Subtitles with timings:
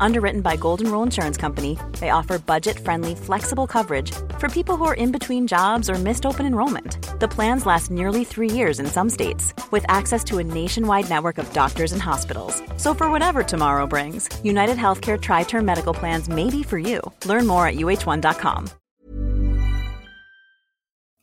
[0.00, 4.84] Underwritten by Golden Rule Insurance Company, they offer budget friendly, flexible coverage for people who
[4.84, 6.98] are in between jobs or missed open enrollment.
[7.20, 11.38] The plans last nearly three years in some states, with access to a nationwide network
[11.38, 12.62] of doctors and hospitals.
[12.76, 17.00] So, for whatever tomorrow brings, United Healthcare Tri Term Medical Plans may be for you.
[17.24, 18.68] Learn more at uh1.com.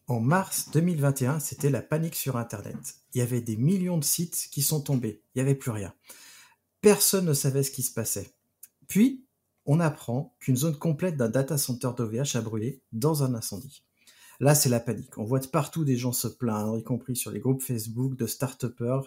[0.09, 2.95] En mars 2021, c'était la panique sur Internet.
[3.13, 5.23] Il y avait des millions de sites qui sont tombés.
[5.34, 5.93] Il n'y avait plus rien.
[6.81, 8.29] Personne ne savait ce qui se passait.
[8.87, 9.25] Puis,
[9.65, 13.83] on apprend qu'une zone complète d'un data center d'OVH a brûlé dans un incendie.
[14.39, 15.17] Là, c'est la panique.
[15.17, 18.25] On voit de partout des gens se plaindre, y compris sur les groupes Facebook de
[18.25, 18.65] start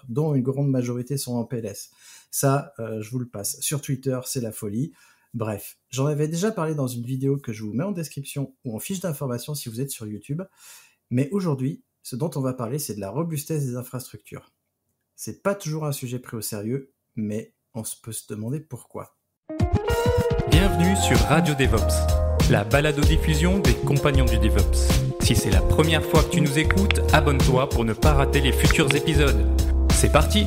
[0.09, 1.91] dont une grande majorité sont en PLS.
[2.31, 3.61] Ça, euh, je vous le passe.
[3.61, 4.93] Sur Twitter, c'est la folie.
[5.35, 8.75] Bref, j'en avais déjà parlé dans une vidéo que je vous mets en description ou
[8.75, 10.43] en fiche d'information si vous êtes sur YouTube.
[11.11, 14.53] Mais aujourd'hui, ce dont on va parler, c'est de la robustesse des infrastructures.
[15.17, 19.17] C'est pas toujours un sujet pris au sérieux, mais on peut se demander pourquoi.
[20.79, 24.77] Bienvenue sur Radio DevOps, la balado-diffusion des compagnons du DevOps.
[25.23, 28.53] Si c'est la première fois que tu nous écoutes, abonne-toi pour ne pas rater les
[28.53, 29.47] futurs épisodes.
[29.93, 30.45] C'est parti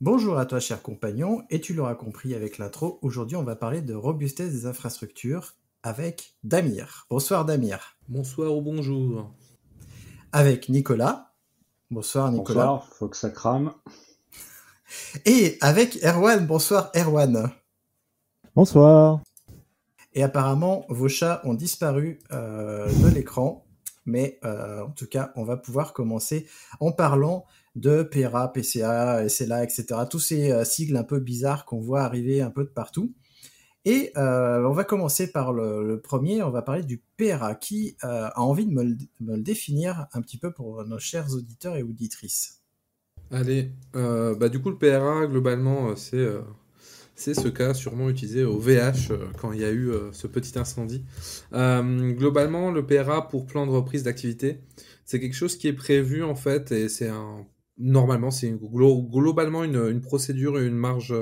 [0.00, 3.82] Bonjour à toi cher compagnon, et tu l'auras compris avec l'intro, aujourd'hui on va parler
[3.82, 7.06] de robustesse des infrastructures avec Damir.
[7.10, 7.98] Bonsoir Damir.
[8.08, 9.34] Bonsoir ou bonjour.
[10.32, 11.34] Avec Nicolas.
[11.90, 12.66] Bonsoir Nicolas.
[12.66, 13.72] Bonsoir, faut que ça crame.
[15.24, 17.50] Et avec Erwan, bonsoir Erwan.
[18.54, 19.20] Bonsoir.
[20.12, 23.66] Et apparemment, vos chats ont disparu euh, de l'écran,
[24.06, 26.46] mais euh, en tout cas, on va pouvoir commencer
[26.78, 29.86] en parlant de PRA, PCA, SLA, etc.
[30.08, 33.12] Tous ces euh, sigles un peu bizarres qu'on voit arriver un peu de partout.
[33.86, 37.54] Et on va commencer par le, premier, on va parler du PRA.
[37.54, 41.82] Qui a envie de me le définir un petit peu pour nos chers auditeurs et
[41.82, 42.63] auditrices
[43.34, 46.42] Allez, euh, bah du coup le PRA globalement euh, c'est euh,
[47.16, 51.04] c'est ce cas sûrement utilisé au VH quand il y a eu ce petit incendie.
[51.52, 54.60] globalement le PRA pour plan de reprise d'activité
[55.04, 57.44] c'est quelque chose qui est prévu en fait et c'est un
[57.76, 61.12] normalement c'est globalement une, une, procédure et une marge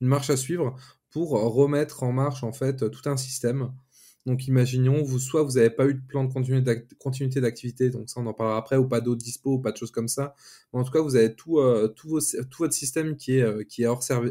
[0.00, 0.74] une marche à suivre
[1.10, 3.72] pour remettre en marche en fait tout un système
[4.28, 8.20] donc imaginons, vous, soit vous n'avez pas eu de plan de continuité d'activité, donc ça
[8.20, 10.34] on en parlera après, ou pas d'autres dispo, ou pas de choses comme ça.
[10.72, 11.94] en tout cas, vous avez tout, euh,
[12.58, 13.64] votre système qui est, euh,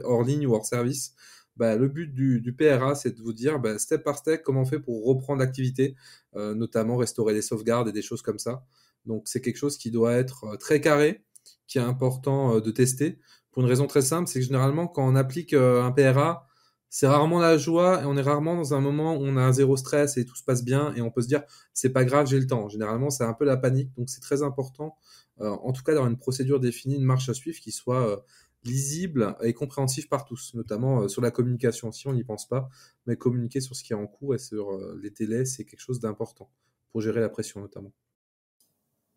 [0.04, 1.16] hors ligne ou hors service.
[1.56, 4.66] Bah, le but du, PRA, c'est de vous dire bah, step par step comment on
[4.66, 5.96] fait pour reprendre l'activité,
[6.36, 8.64] euh, notamment restaurer les sauvegardes et des choses comme ça.
[9.08, 11.24] Donc c'est quelque chose qui doit être très carré,
[11.66, 13.18] qui est important de tester,
[13.50, 16.47] pour une raison très simple, c'est que généralement quand on applique un PRA,
[16.90, 19.76] c'est rarement la joie et on est rarement dans un moment où on a zéro
[19.76, 21.44] stress et tout se passe bien et on peut se dire
[21.74, 22.70] c'est pas grave, j'ai le temps.
[22.70, 24.98] Généralement, c'est un peu la panique, donc c'est très important,
[25.42, 28.18] euh, en tout cas d'avoir une procédure définie, une marche à suivre qui soit euh,
[28.64, 31.92] lisible et compréhensible par tous, notamment euh, sur la communication.
[31.92, 32.70] Si on n'y pense pas,
[33.06, 36.00] mais communiquer sur ce qui est en cours et sur les délais, c'est quelque chose
[36.00, 36.50] d'important
[36.92, 37.94] pour gérer la pression notamment.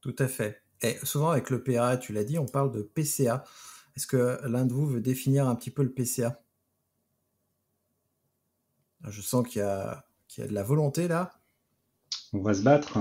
[0.01, 0.63] Tout à fait.
[0.83, 3.45] Et souvent avec le PA, tu l'as dit, on parle de PCA.
[3.97, 6.43] Est-ce que l'un de vous veut définir un petit peu le PCA
[9.09, 10.05] je sens qu'il y, a
[10.39, 11.33] de la volonté là.
[12.33, 12.99] On va se battre.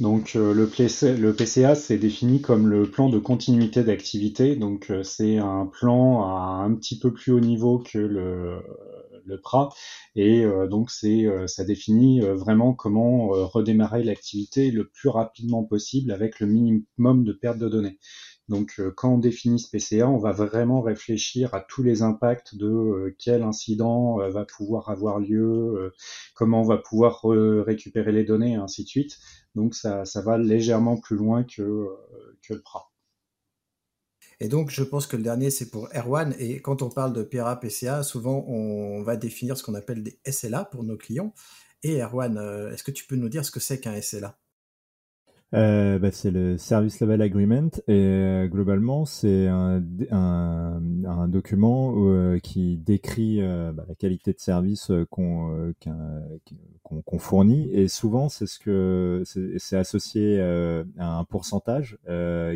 [0.00, 4.56] Donc euh, le, PCA, c'est défini comme le plan de continuité d'activité.
[4.56, 8.62] Donc euh, c'est un plan à un petit peu plus haut niveau que le,
[9.42, 9.68] PRA.
[10.16, 16.48] Et euh, donc ça définit vraiment comment redémarrer l'activité le plus rapidement possible avec le
[16.48, 17.98] minimum de perte de données.
[18.48, 22.54] Donc, euh, quand on définit ce PCA, on va vraiment réfléchir à tous les impacts
[22.54, 25.92] de euh, quel incident euh, va pouvoir avoir lieu,
[26.34, 29.18] comment on va pouvoir récupérer les données, et ainsi de suite.
[29.54, 31.88] Donc, ça, va légèrement plus loin que,
[32.42, 32.90] que le PRA.
[34.40, 36.34] Et donc, je pense que le dernier, c'est pour Erwan.
[36.38, 40.18] Et quand on parle de PRA, PCA, souvent, on va définir ce qu'on appelle des
[40.26, 41.32] SLA pour nos clients.
[41.82, 42.36] Et Erwan,
[42.72, 44.38] est-ce que tu peux nous dire ce que c'est qu'un SLA
[45.54, 51.94] euh, bah, c'est le Service Level Agreement et euh, globalement c'est un, un, un, document
[51.96, 55.74] euh, qui décrit euh, bah, la qualité de service qu'on
[57.18, 60.40] fournit et souvent c'est ce que c'est associé
[60.98, 61.98] à un pourcentage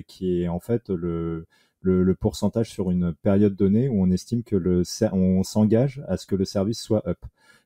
[0.06, 1.46] qui est en fait le,
[1.80, 6.16] le, le, pourcentage sur une période donnée où on estime que le on s'engage à
[6.16, 7.18] ce que le service soit up.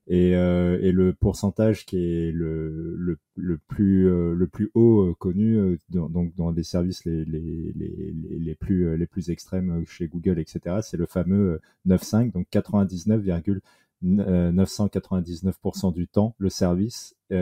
[0.09, 2.97] Et, euh, et, le pourcentage qui est le,
[3.37, 7.73] le, plus, euh, le plus haut euh, connu, dans, donc dans les services les, les,
[7.77, 13.61] les, les, plus, les plus extrêmes chez Google, etc., c'est le fameux 9,5, donc 99,9
[14.05, 17.15] 999% du temps le service.
[17.31, 17.37] On,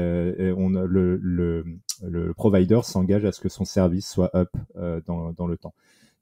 [0.69, 1.65] le, le,
[2.07, 4.51] le provider s'engage à ce que son service soit up
[5.07, 5.73] dans, dans le temps.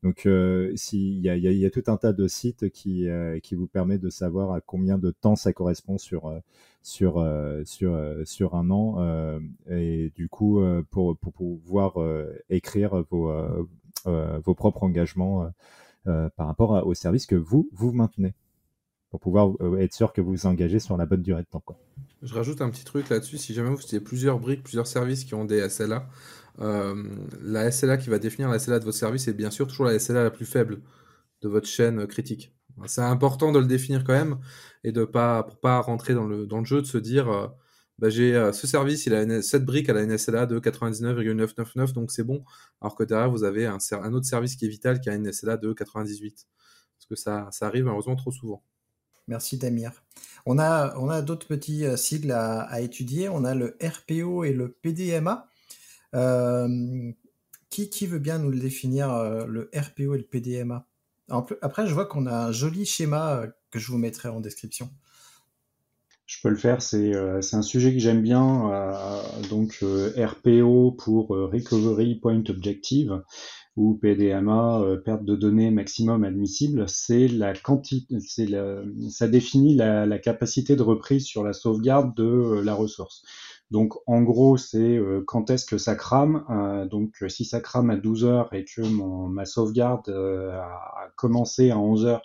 [0.04, 3.98] Donc, euh, il y a, tout un tas de sites qui, euh, qui vous permet
[3.98, 6.38] de savoir à combien de temps ça correspond sur, euh,
[6.82, 9.40] sur, euh, sur, sur un an.
[9.68, 10.60] et du coup,
[10.90, 11.94] pour, pouvoir
[12.48, 13.32] écrire vos,
[14.04, 15.50] vos propres engagements
[16.04, 18.34] par rapport au service que vous, vous maintenez
[19.10, 21.62] pour pouvoir être sûr que vous vous engagez sur la bonne durée de temps.
[21.64, 21.78] Quoi.
[22.22, 23.38] Je rajoute un petit truc là-dessus.
[23.38, 26.08] Si jamais vous avez plusieurs briques, plusieurs services qui ont des SLA,
[26.58, 29.98] la SLA qui va définir la SLA de votre service est bien sûr toujours la
[29.98, 30.80] SLA la plus faible
[31.42, 32.52] de votre chaîne critique.
[32.86, 34.38] C'est important de le définir quand même
[34.84, 37.48] et de pas pour pas rentrer dans le dans le jeu de se dire euh,
[37.98, 41.92] bah, j'ai euh, ce service, il a cette brique, elle a une SLA de 99,999,
[41.92, 42.44] donc c'est bon.
[42.80, 45.32] Alors que derrière, vous avez un, un, autre service qui est vital qui a une
[45.32, 46.46] SLA de 98.
[46.96, 48.62] Parce que ça, ça arrive malheureusement trop souvent.
[49.26, 49.92] Merci Damir.
[50.46, 53.28] On a, on a d'autres petits sigles à, à, étudier.
[53.28, 55.48] On a le RPO et le PDMA.
[56.14, 57.12] Euh,
[57.70, 60.86] qui, veut bien nous le définir, euh, le RPO et le PDMA
[61.28, 64.90] Après, je vois qu'on a un joli schéma euh, que je vous mettrai en description.
[66.26, 68.70] Je peux le faire, c'est un sujet que j'aime bien.
[69.48, 73.22] donc RPO pour Recovery Point Objective
[73.76, 78.18] ou PDMA, perte de données maximum admissible, c'est la quantité,
[79.08, 83.22] ça définit la, capacité de reprise sur la sauvegarde de la ressource.
[83.70, 86.44] Donc en gros, c'est euh, quand est-ce que ça crame.
[86.50, 91.10] Euh, donc euh, si ça crame à 12 heures et que mon, ma sauvegarde a
[91.16, 92.22] commencé à 11 heures,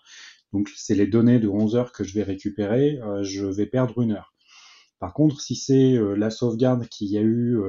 [0.53, 4.11] donc c'est les données de 11 heures que je vais récupérer, je vais perdre une
[4.13, 4.33] heure.
[4.99, 7.59] Par contre, si c'est la sauvegarde qu'il y a eu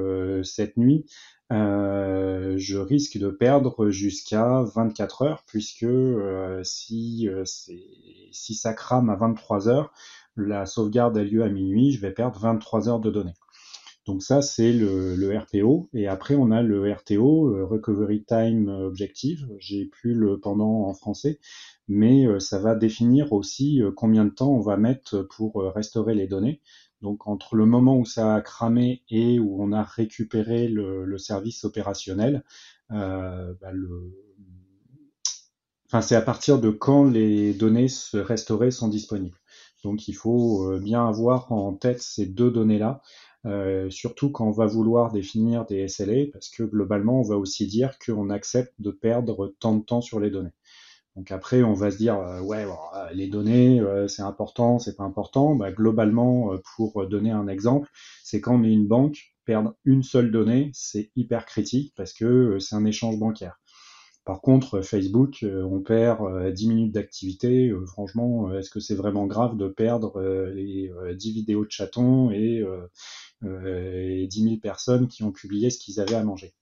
[0.43, 1.05] cette nuit,
[1.49, 5.87] je risque de perdre jusqu'à 24 heures, puisque
[6.63, 7.27] si,
[8.31, 9.91] si ça crame à 23 heures,
[10.37, 13.33] la sauvegarde a lieu à minuit, je vais perdre 23 heures de données.
[14.05, 15.89] Donc ça, c'est le, le, RPO.
[15.93, 19.47] Et après, on a le RTO, euh, Recovery Time Objective.
[19.57, 21.39] J'ai plus le pendant en français,
[21.87, 26.13] mais euh, ça va définir aussi euh, combien de temps on va mettre pour restaurer
[26.13, 26.61] les données.
[27.01, 31.63] Donc entre le moment où ça a cramé et où on a récupéré le, service
[31.65, 32.43] opérationnel,
[32.89, 33.55] bah
[35.87, 39.37] enfin, c'est à partir de quand les données restaurées sont disponibles.
[39.83, 43.01] Donc il faut bien avoir en tête ces deux données-là
[43.45, 47.67] euh, surtout quand on va vouloir définir des SLA, parce que globalement, on va aussi
[47.67, 50.53] dire qu'on accepte de perdre tant de temps sur les données.
[51.15, 55.03] Donc après, on va se dire, euh, ouais, euh, les données, c'est important, c'est pas
[55.03, 55.55] important.
[55.55, 57.89] Bah, globalement, pour donner un exemple,
[58.23, 62.59] c'est quand on est une banque, perdre une seule donnée, c'est hyper critique parce que
[62.59, 63.59] c'est un échange bancaire.
[64.25, 67.71] Par contre, Facebook, on perd 10 minutes d'activité.
[67.85, 70.19] franchement, est-ce que c'est vraiment grave de perdre
[70.53, 72.63] les 10 vidéos de chatons et
[73.43, 76.53] euh, et 10 000 personnes qui ont publié ce qu'ils avaient à manger?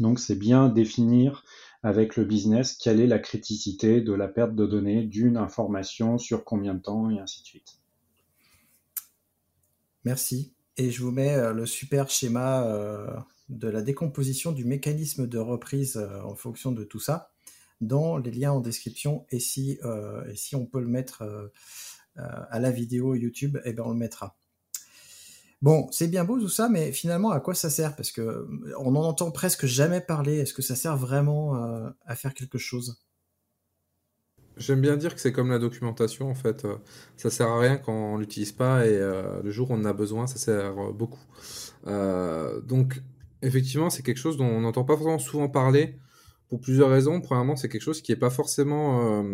[0.00, 1.44] Donc c'est bien définir
[1.82, 6.44] avec le business quelle est la criticité de la perte de données d'une information sur
[6.44, 7.78] combien de temps et ainsi de suite.
[10.04, 10.52] Merci.
[10.76, 13.16] Et je vous mets euh, le super schéma euh,
[13.48, 17.30] de la décomposition du mécanisme de reprise en fonction de tout ça
[17.80, 19.26] dans les liens en description.
[19.30, 19.78] Et si,
[20.28, 21.22] et si on peut le mettre
[22.16, 24.36] à la vidéo YouTube, eh ben on le mettra.
[25.62, 27.96] Bon, c'est bien beau tout ça, mais finalement, à quoi ça sert?
[27.96, 30.38] Parce que euh, on en entend presque jamais parler.
[30.38, 33.02] Est-ce que ça sert vraiment euh, à faire quelque chose?
[34.58, 36.64] J'aime bien dire que c'est comme la documentation, en fait.
[36.64, 36.76] Euh,
[37.16, 39.92] ça sert à rien quand on l'utilise pas, et le jour où on en a
[39.92, 41.24] besoin, ça sert beaucoup.
[41.84, 43.02] donc,
[43.46, 45.98] effectivement, c'est quelque chose dont on n'entend pas forcément souvent parler
[46.48, 47.20] pour plusieurs raisons.
[47.20, 49.32] Premièrement, c'est quelque chose qui n'est pas forcément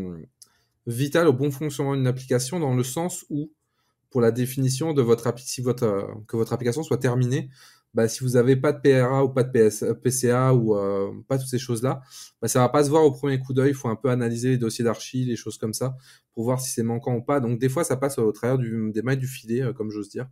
[0.87, 3.51] vital au bon fonctionnement d'une application, dans le sens où
[4.11, 7.49] pour la définition de votre euh, que votre application soit terminée.
[7.95, 11.49] Bah, si vous n'avez pas de PRA ou pas de PCA ou euh, pas toutes
[11.49, 12.01] ces choses-là,
[12.41, 13.71] bah, ça va pas se voir au premier coup d'œil.
[13.71, 15.97] Il faut un peu analyser les dossiers d'archives, les choses comme ça,
[16.35, 17.41] pour voir si c'est manquant ou pas.
[17.41, 20.27] Donc des fois, ça passe au travers des mailles du filet, euh, comme j'ose dire.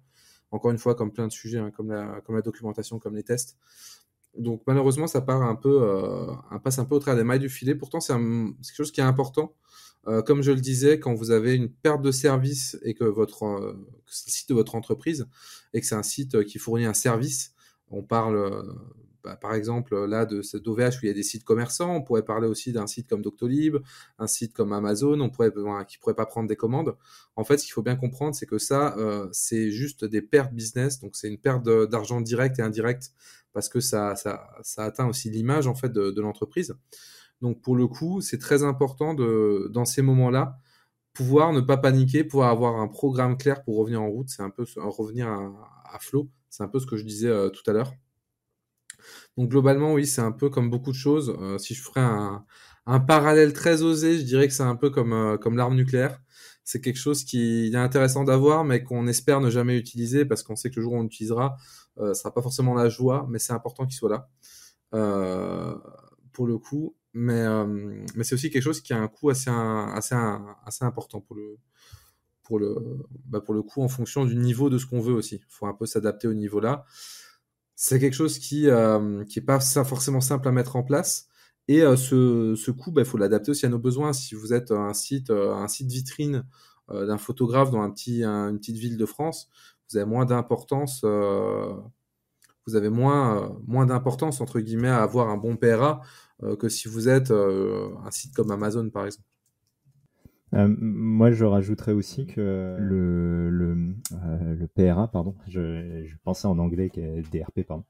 [0.50, 3.57] Encore une fois, comme plein de sujets, hein, comme, la, documentation, comme les tests.
[4.37, 5.87] Donc malheureusement, ça part un peu,
[6.62, 7.75] passe un peu au travers des mailles du filet.
[7.75, 9.54] Pourtant, c'est quelque chose qui est important
[10.09, 13.42] euh, comme je le disais, quand vous avez une perte de service et que votre
[13.45, 15.28] euh, le site de votre entreprise
[15.75, 17.52] et que c'est un site euh, qui fournit un service,
[17.90, 18.64] on parle
[19.22, 22.02] bah, par exemple là de cet OVH où il y a des sites commerçants, on
[22.02, 23.76] pourrait parler aussi d'un site comme Doctolib,
[24.18, 25.52] un site comme Amazon, on pourrait
[25.88, 26.96] qui pourrait pas prendre des commandes.
[27.36, 28.96] En fait, ce qu'il faut bien comprendre, c'est que ça,
[29.32, 33.12] c'est juste des pertes business, donc c'est une perte d'argent direct et indirect
[33.52, 34.14] parce que ça,
[34.76, 36.74] atteint aussi l'image en fait de, de l'entreprise.
[37.40, 40.58] Donc pour le coup, c'est très important de, dans ces moments-là,
[41.12, 44.50] pouvoir ne pas paniquer, pouvoir avoir un programme clair pour revenir en route, c'est un
[44.50, 46.28] peu revenir à, flot.
[46.48, 47.92] C'est un peu ce que je disais euh, tout à l'heure.
[49.37, 51.34] Donc globalement, oui, c'est un peu comme beaucoup de choses.
[51.40, 52.44] Euh, si je ferais un,
[53.00, 56.20] parallèle très osé, je dirais que c'est un peu comme, euh, comme l'arme nucléaire.
[56.64, 60.56] C'est quelque chose qui est intéressant d'avoir, mais qu'on espère ne jamais utiliser parce qu'on
[60.56, 61.56] sait que le jour où on l'utilisera,
[61.99, 64.28] euh, ce sera pas forcément la joie, mais c'est important qu'il soit là.
[66.32, 67.44] pour le coup, mais,
[68.22, 69.50] c'est aussi quelque chose qui a un coût assez,
[70.80, 71.58] important pour le,
[72.42, 72.60] pour
[73.26, 75.37] bah pour le coup en fonction du niveau de ce qu'on veut aussi.
[75.37, 76.84] Il faut un peu s'adapter au niveau là
[77.82, 81.28] c'est quelque chose qui euh, qui est pas forcément simple à mettre en place.
[81.66, 84.12] Et euh, ce, ce coût, il bah, faut l'adapter aussi à nos besoins.
[84.12, 86.44] Si vous êtes un site, euh, un site vitrine
[86.90, 89.49] d'un photographe dans une petite ville de France,
[89.88, 91.04] vous avez moins d'importance.
[91.04, 96.00] vous avez moins, moins d'importance entre guillemets à avoir un bon PRA
[96.58, 99.29] que si vous êtes un site comme Amazon par exemple.
[100.54, 106.47] Euh, moi, je rajouterais aussi que le, le, euh, le PRA, pardon, je, je, pensais
[106.49, 106.90] en anglais
[107.33, 107.85] DRP, pardon.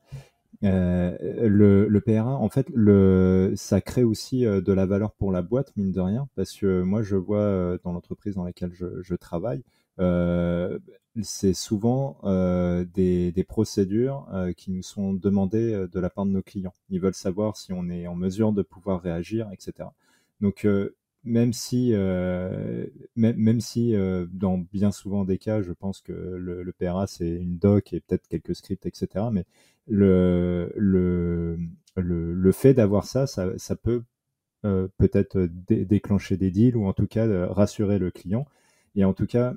[0.63, 1.17] Euh,
[1.49, 5.75] le, le, PRA, en fait, le, ça crée aussi de la valeur pour la boîte,
[5.77, 9.63] mine de rien, parce que moi, je vois dans l'entreprise dans laquelle je, je travaille,
[11.23, 12.19] c'est souvent
[12.95, 14.27] des, des, procédures
[14.57, 16.75] qui nous sont demandées de la part de nos clients.
[16.91, 19.89] Ils veulent savoir si on est en mesure de pouvoir réagir, etc.
[20.41, 20.67] Donc,
[21.25, 22.87] même si, euh,
[23.17, 27.59] même, si euh, dans bien souvent des cas, je pense que le, PRA c'est une
[27.59, 29.27] doc et peut-être quelques scripts, etc.
[29.33, 29.45] Mais
[29.87, 31.59] le, le,
[31.97, 34.03] le, le fait d'avoir ça, ça, peut
[34.65, 38.47] euh, peut-être déclencher des deals ou en tout cas rassurer le client.
[38.97, 39.55] Et en tout cas,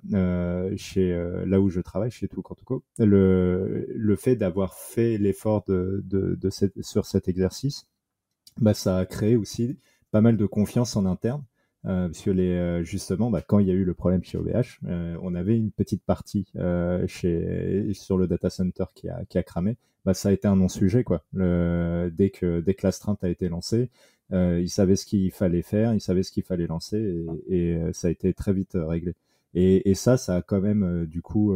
[0.77, 1.11] chez
[1.47, 6.49] là où je travaille, chez Toucantoco, le, le fait d'avoir fait l'effort de, de,
[6.81, 7.87] sur cet exercice,
[8.59, 9.79] bah, ça a créé aussi
[10.11, 11.43] pas mal de confiance en interne
[11.85, 14.37] euh, parce que les, euh, justement, bah, quand il y a eu le problème chez
[14.37, 19.25] OVH, euh, on avait une petite partie euh, chez, sur le data center qui a,
[19.25, 19.77] qui a cramé.
[20.05, 21.03] Bah, ça a été un non-sujet.
[21.03, 21.23] quoi.
[21.33, 23.89] Dès, que, dès que l'astreinte a été lancée,
[24.31, 27.93] euh, ils savaient ce qu'il fallait faire, ils savaient ce qu'il fallait lancer, et, et,
[27.93, 29.15] ça a été très vite réglé.
[29.53, 31.53] Et, et ça, ça a quand même du coup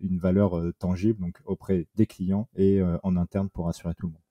[0.00, 4.27] une valeur tangible donc auprès des clients et en interne pour assurer tout le monde.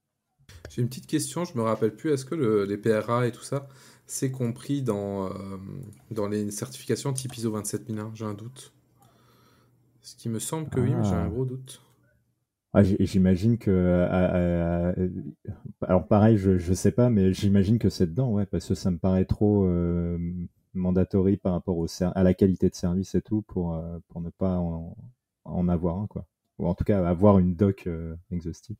[0.70, 3.44] J'ai une petite question, je me rappelle plus, est-ce que le, les PRA et tout
[3.44, 3.68] ça,
[4.08, 5.58] c'est compris dans, euh,
[6.12, 8.74] dans les certifications type ISO 27001 J'ai un doute.
[10.02, 11.30] Ce qui me semble que oui, mais j'ai un ah.
[11.30, 11.82] gros doute.
[12.74, 13.72] Ah, j'imagine que.
[13.72, 15.10] Euh, euh,
[15.82, 18.92] alors, pareil, je ne sais pas, mais j'imagine que c'est dedans, ouais, parce que ça
[18.92, 19.68] me paraît trop
[20.74, 24.58] mandatory par rapport au à la qualité de service et tout pour, pour ne pas
[24.58, 24.96] en,
[25.44, 26.26] en avoir un, quoi.
[26.60, 27.90] Ou en tout cas, avoir une doc
[28.32, 28.78] exhaustive.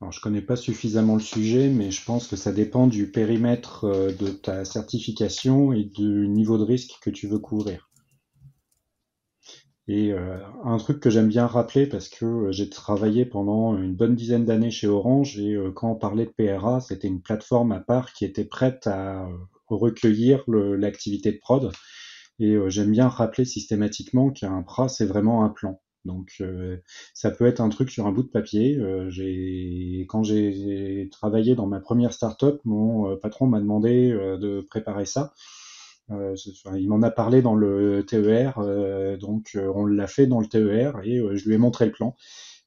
[0.00, 3.84] Alors, je connais pas suffisamment le sujet, mais je pense que ça dépend du périmètre
[3.84, 7.90] euh, de ta certification et du niveau de risque que tu veux couvrir.
[9.88, 13.94] Et euh, un truc que j'aime bien rappeler, parce que euh, j'ai travaillé pendant une
[13.94, 17.80] bonne dizaine d'années chez Orange, et quand on parlait de PRA, c'était une plateforme à
[17.80, 19.28] part qui était prête à
[19.66, 21.72] recueillir l'activité de prod.
[22.38, 25.78] Et j'aime bien rappeler systématiquement qu'un PRA, c'est vraiment un plan.
[26.04, 26.78] Donc euh,
[27.14, 28.76] ça peut être un truc sur un bout de papier.
[28.78, 34.60] Euh, j'ai quand j'ai travaillé dans ma première startup, mon euh, patron m'a demandé de
[34.62, 35.34] préparer ça.
[36.08, 38.58] il m'en a parlé dans le TER,
[39.18, 42.16] donc on l'a fait dans le TER et je lui ai montré le plan.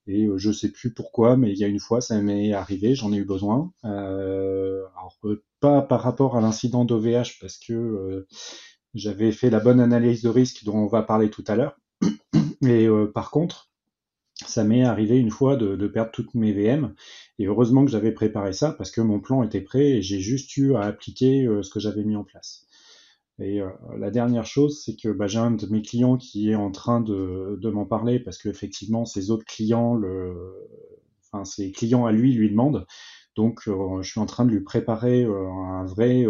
[0.05, 3.13] Et je sais plus pourquoi, mais il y a une fois, ça m'est arrivé, j'en
[3.13, 3.71] ai eu besoin.
[3.83, 5.19] alors
[5.59, 8.25] pas par rapport à l'incident d'OVH parce que
[8.93, 11.77] j'avais fait la bonne analyse de risque dont on va parler tout à l'heure
[12.61, 13.69] mais euh, par contre,
[14.45, 16.93] ça m'est arrivé une fois de, perdre toutes mes VM.
[17.39, 20.55] Et heureusement que j'avais préparé ça parce que mon plan était prêt et j'ai juste
[20.57, 22.67] eu à appliquer euh, ce que j'avais mis en place.
[23.39, 26.55] Et euh, la dernière chose, c'est que bah, j'ai un de mes clients qui est
[26.55, 30.35] en train de, m'en parler parce qu'effectivement, ses autres clients, le,
[31.21, 32.85] enfin ses clients à lui, lui demandent.
[33.35, 36.25] Donc, je suis en train de lui préparer un vrai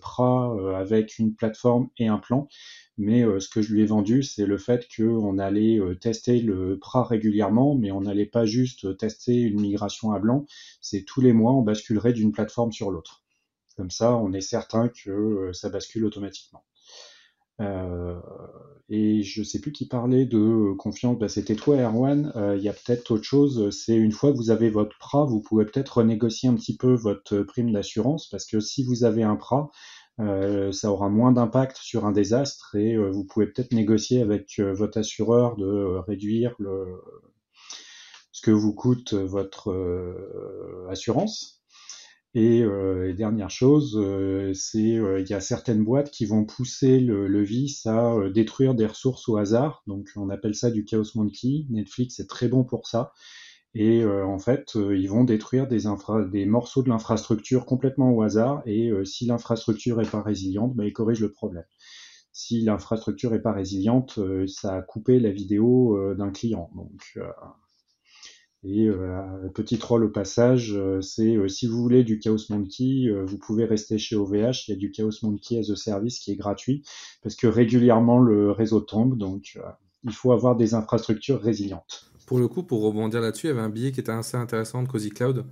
[0.00, 2.48] PRA avec une plateforme et un plan
[3.00, 6.40] mais euh, ce que je lui ai vendu, c'est le fait qu'on allait euh, tester
[6.40, 10.44] le PRA régulièrement, mais on n'allait pas juste tester une migration à blanc,
[10.82, 13.24] c'est tous les mois on basculerait d'une plateforme sur l'autre.
[13.76, 16.62] Comme ça, on est certain que euh, ça bascule automatiquement.
[18.88, 22.72] Et je sais plus qui parlait de confiance, bah, c'était toi Erwan, il y a
[22.72, 26.48] peut-être autre chose, c'est une fois que vous avez votre PRA, vous pouvez peut-être renégocier
[26.48, 29.70] un petit peu votre prime d'assurance, parce que si vous avez un PRA,
[30.20, 34.58] euh, ça aura moins d'impact sur un désastre et euh, vous pouvez peut-être négocier avec
[34.58, 36.54] euh, votre assureur de réduire
[38.32, 39.74] ce que vous coûte votre
[40.90, 41.59] assurance.
[42.34, 42.64] Et,
[43.16, 44.00] dernière chose,
[44.54, 48.86] c'est il y a certaines boîtes qui vont pousser le, le vice à détruire des
[48.86, 49.82] ressources au hasard.
[49.86, 51.66] Donc on appelle ça du chaos monkey.
[51.70, 53.12] Netflix est très bon pour ça.
[53.74, 55.82] Et en fait, ils vont détruire des,
[56.30, 58.62] des morceaux de l'infrastructure complètement au hasard.
[58.64, 61.64] Et si l'infrastructure est pas résiliente, bah, ils corrigent le problème
[62.32, 66.70] si l'infrastructure est pas résiliente, euh, ça a coupé la vidéo euh, d'un client.
[66.74, 67.18] Donc,
[68.64, 73.64] euh, et petit troll au passage, c'est si vous voulez du Chaos Monkey, vous pouvez
[73.64, 74.68] rester chez OVH.
[74.68, 76.82] Il y a du Chaos Monkey as a service qui est gratuit
[77.22, 79.58] parce que régulièrement le réseau tombe, donc
[80.04, 82.10] il faut avoir des infrastructures résilientes.
[82.26, 84.82] Pour le coup, pour rebondir là-dessus, il y avait un billet qui était assez intéressant
[84.82, 85.44] de Cozy Cloud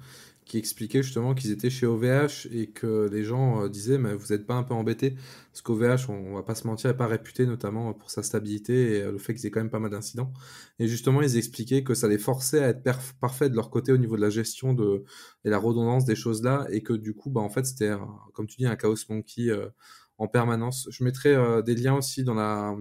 [0.49, 4.33] qui expliquait justement qu'ils étaient chez OVH et que les gens euh, disaient mais vous
[4.33, 5.15] n'êtes pas un peu embêtés.
[5.53, 9.03] Parce qu'OVH on, va pas se mentir n'est pas réputé notamment pour sa stabilité et
[9.03, 10.33] euh, le fait qu'ils aient quand même pas mal d'incidents.
[10.79, 12.83] Et justement ils expliquaient que ça les forçait à être
[13.21, 15.05] parfait de leur côté au niveau de la gestion de
[15.45, 17.93] et la redondance des choses là et que du coup bah en fait c'était
[18.33, 19.69] comme tu dis un chaos monkey euh,
[20.17, 20.89] en permanence.
[20.91, 22.75] Je mettrai des liens aussi dans la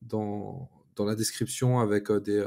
[0.00, 2.42] dans la description avec des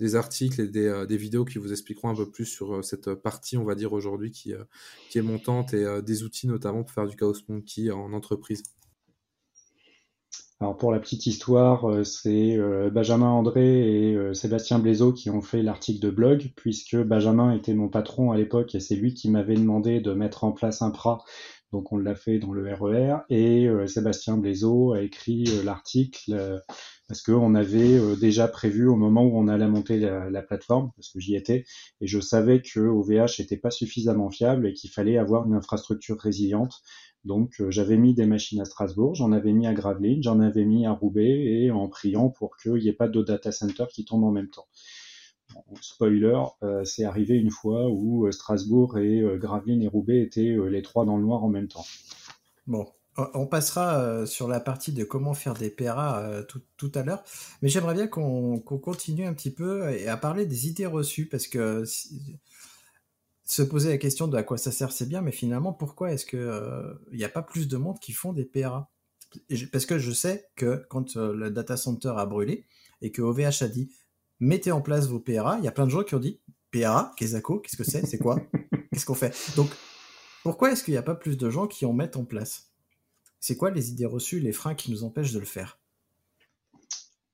[0.00, 3.14] des articles et euh, des, vidéos qui vous expliqueront un peu plus sur euh, cette
[3.14, 4.64] partie, on va dire aujourd'hui, qui, euh,
[5.10, 8.62] qui est montante et des outils notamment pour faire du Chaos Monkey en entreprise.
[10.60, 12.58] Alors pour la petite histoire, c'est
[12.90, 17.88] Benjamin André et Sébastien Blaiseau qui ont fait l'article de blog, puisque Benjamin était mon
[17.88, 21.22] patron à l'époque et c'est lui qui m'avait demandé de mettre en place un PRA.
[21.70, 23.34] Donc on l'a fait dans le RER e
[23.84, 26.60] et Sébastien Blaiseau a écrit l'article
[27.08, 31.08] parce qu'on avait euh, déjà prévu au moment où on allait monter la, plateforme, parce
[31.08, 31.64] que j'y étais,
[32.00, 36.18] et je savais que OVH n'était pas suffisamment fiable et qu'il fallait avoir une infrastructure
[36.20, 36.82] résiliente.
[37.24, 40.66] Donc euh, j'avais mis des machines à Strasbourg, j'en avais mis à Gravelines, j'en avais
[40.66, 44.04] mis à Roubaix, et en priant pour qu'il n'y ait pas de data center qui
[44.04, 44.68] tombe en même temps.
[45.80, 51.06] spoiler, euh, c'est arrivé une fois où Strasbourg et Gravelines et Roubaix étaient les trois
[51.06, 51.86] dans le noir en même temps.
[52.66, 52.86] Bon,
[53.34, 56.42] on passera euh, sur la partie de comment faire des PRA euh,
[56.76, 57.24] tout, à l'heure,
[57.62, 61.84] mais j'aimerais bien qu'on continue un petit peu à parler des idées reçues, parce que
[63.44, 66.26] se poser la question de à quoi ça sert, c'est bien, mais finalement, pourquoi est-ce
[66.26, 66.44] qu'il n'y
[67.24, 68.90] euh, a pas plus de monde qui font des PRA
[69.72, 72.66] Parce que je sais que quand le data center a brûlé
[73.02, 73.90] et que OVH a dit
[74.40, 76.40] mettez en place vos PRA, il y a plein de gens qui ont dit
[76.70, 78.06] PRA, qu'est-ce que c'est?
[78.06, 78.40] C'est quoi?
[78.92, 79.34] Qu'est-ce qu'on fait?
[79.56, 79.70] Donc,
[80.42, 82.67] pourquoi est-ce qu'il n'y a pas plus de gens qui en mettent en place?
[83.40, 85.78] C'est quoi les idées reçues, les freins qui nous empêchent de le faire?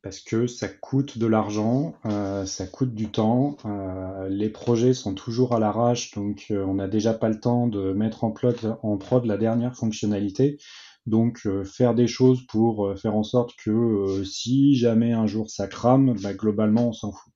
[0.02, 5.14] Parce que ça coûte de l'argent, euh, ça coûte du temps, euh, les projets sont
[5.14, 9.24] toujours à l'arrache, donc euh, on n'a déjà pas le temps de mettre en, prod
[9.24, 10.58] la dernière fonctionnalité.
[11.06, 16.14] Donc faire des choses pour faire en sorte que si jamais un jour ça crame,
[16.22, 17.33] bah, globalement on s'en fout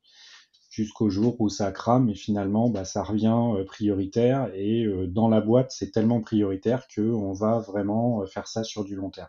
[0.78, 5.28] jusqu'au jour où ça crame et finalement bah, ça revient euh, prioritaire et euh, dans
[5.28, 9.28] la boîte c'est tellement prioritaire qu'on va vraiment euh, faire ça sur du long terme.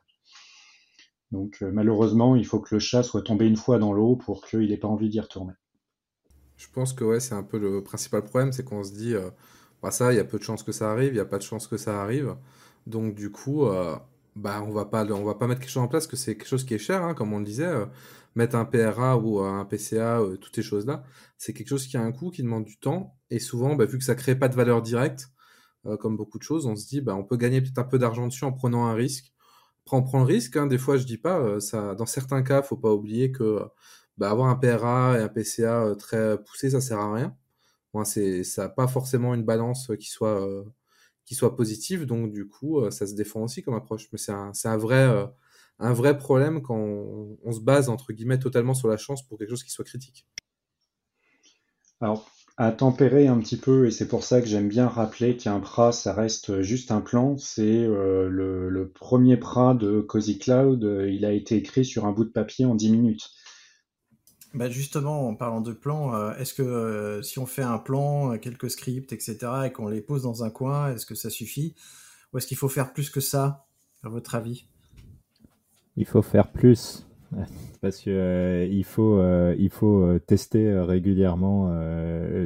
[1.31, 4.69] Donc malheureusement il faut que le chat soit tombé une fois dans l'eau pour qu'il
[4.69, 5.53] n'ait pas envie d'y retourner.
[6.57, 9.13] Je pense que ouais, c'est un peu le principal problème, c'est qu'on se dit
[9.81, 11.37] bah ça il y a peu de chances que ça arrive, il n'y a pas
[11.37, 12.35] de chance que ça arrive.
[12.87, 13.67] Donc du coup
[14.35, 16.63] bah on va pas va pas mettre quelque chose en place que c'est quelque chose
[16.63, 17.71] qui est cher hein, comme on le disait
[18.35, 21.03] mettre un PRA ou un PCA, euh, toutes ces choses-là,
[21.37, 23.15] c'est quelque chose qui a un coût, qui demande du temps.
[23.29, 25.29] Et souvent, bah, vu que ça crée pas de valeur directe,
[25.85, 27.99] euh, comme beaucoup de choses, on se dit, bah, on peut gagner peut-être un peu
[27.99, 29.33] d'argent dessus en prenant un risque.
[29.85, 30.57] Après, on prend le risque.
[30.57, 30.67] Hein.
[30.67, 33.61] Des fois, je dis pas, euh, dans certains cas, faut pas oublier que
[34.17, 37.35] bah, avoir un PRA et un PCA très poussé, ça sert à rien.
[38.05, 40.47] C'est, ça n'a pas forcément une balance qui soit,
[41.25, 42.05] qui soit positive.
[42.05, 44.07] Donc, du coup, ça se défend aussi comme approche.
[44.11, 45.27] Mais c'est un, c'est un vrai
[45.79, 49.49] un vrai problème quand on, se base entre guillemets totalement sur la chance pour quelque
[49.49, 50.27] chose qui soit critique.
[52.01, 55.59] Alors, à tempérer un petit peu, et c'est pour ça que j'aime bien rappeler qu'un
[55.59, 57.37] PRA, ça reste juste un plan.
[57.37, 62.11] C'est euh, le, premier PRA de Cozy Cloud, euh, il a été écrit sur un
[62.11, 63.29] bout de papier en 10 minutes.
[64.53, 68.71] Bah justement, en parlant de plan, euh, est-ce que si on fait un plan, quelques
[68.71, 69.37] scripts, etc.,
[69.67, 71.75] et qu'on les pose dans un coin, est-ce que ça suffit?
[72.33, 73.67] Ou est-ce qu'il faut faire plus que ça,
[74.03, 74.65] à votre avis?
[75.97, 77.05] Il faut faire plus
[77.81, 81.69] parce que euh, il faut euh, il faut euh, tester régulièrement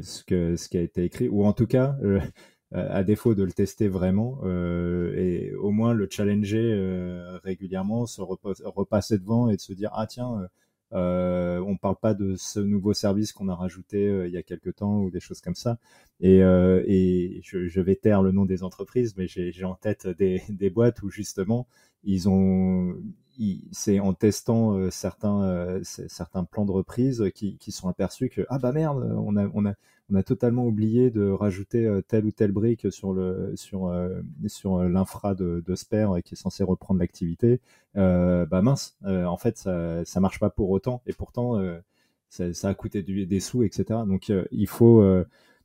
[0.02, 1.96] ce que ce qui a été écrit ou en tout cas
[2.74, 6.74] à défaut de le tester vraiment et au moins le challenger
[7.44, 10.48] régulièrement se repasser devant et de se dire ah tiens
[10.94, 14.70] euh, on parle pas de ce nouveau service qu'on a rajouté il y a quelque
[14.70, 15.78] temps ou des choses comme ça.
[16.20, 20.70] Et, et je, vais taire le nom des entreprises, mais j'ai en tête des, des,
[20.70, 21.68] boîtes où justement
[22.04, 22.96] ils ont
[23.72, 28.60] c'est en testant euh, certains, euh, certains plans de reprise qui, sont aperçus que ah
[28.60, 29.74] bah merde, on a, on a,
[30.10, 33.92] on a totalement oublié de rajouter telle ou telle brique sur le sur
[34.48, 37.62] sur l'infra de, de Sper qui est censé reprendre l'activité.
[37.96, 41.60] bah mince, en fait ça ça marche pas pour autant et pourtant
[42.30, 44.02] ça, ça, a coûté des sous, etc.
[44.08, 45.02] Donc il faut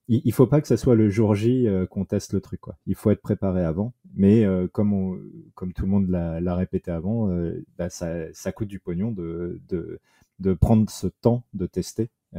[0.09, 2.61] il, il, faut pas que ça soit le jour J euh, qu'on teste le truc.
[2.61, 2.77] Quoi.
[2.87, 3.95] Il faut être préparé avant.
[4.15, 5.21] Mais euh, comme,
[5.55, 9.61] comme tout le monde l'a répété avant, euh, bah, ça, ça, coûte du pognon de,
[9.69, 10.01] de,
[10.41, 12.39] de, prendre ce temps de tester et,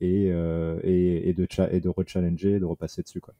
[0.00, 3.20] et, et, de, et de rechallenger, de repasser dessus.
[3.20, 3.34] Quoi.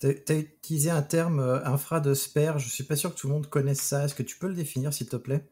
[0.00, 2.58] Tu as, utilisé un terme infra de spare.
[2.58, 4.04] Je suis pas sûr que tout le monde connaisse ça.
[4.04, 5.44] Est-ce que tu peux le définir, s'il te plaît?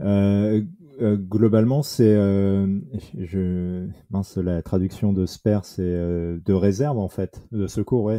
[0.00, 0.62] Euh,
[1.00, 2.80] euh, globalement, c'est, euh,
[3.16, 8.10] je mince, la traduction de spare, c'est de réserve en fait, de secours.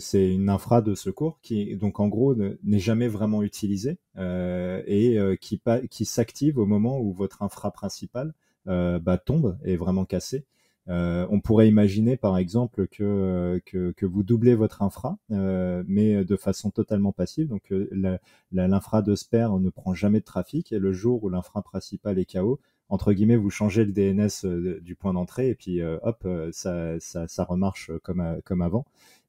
[0.00, 5.60] C'est une infra de secours qui, donc en gros, n'est jamais vraiment utilisée et qui,
[5.90, 8.32] qui s'active au moment où votre infra principale
[8.64, 10.46] bah, tombe et est vraiment cassée.
[10.88, 16.36] Euh, on pourrait imaginer par exemple que, que, vous doublez votre infra, euh, mais de
[16.36, 17.48] façon totalement passive.
[17.48, 18.18] Donc euh,
[18.52, 22.32] l'infra de Sper ne prend jamais de trafic et le jour où l'infra principal est
[22.32, 27.90] KO, entre guillemets, vous changez le DNS du point d'entrée et puis hop, ça, remarche
[28.02, 28.86] comme, avant.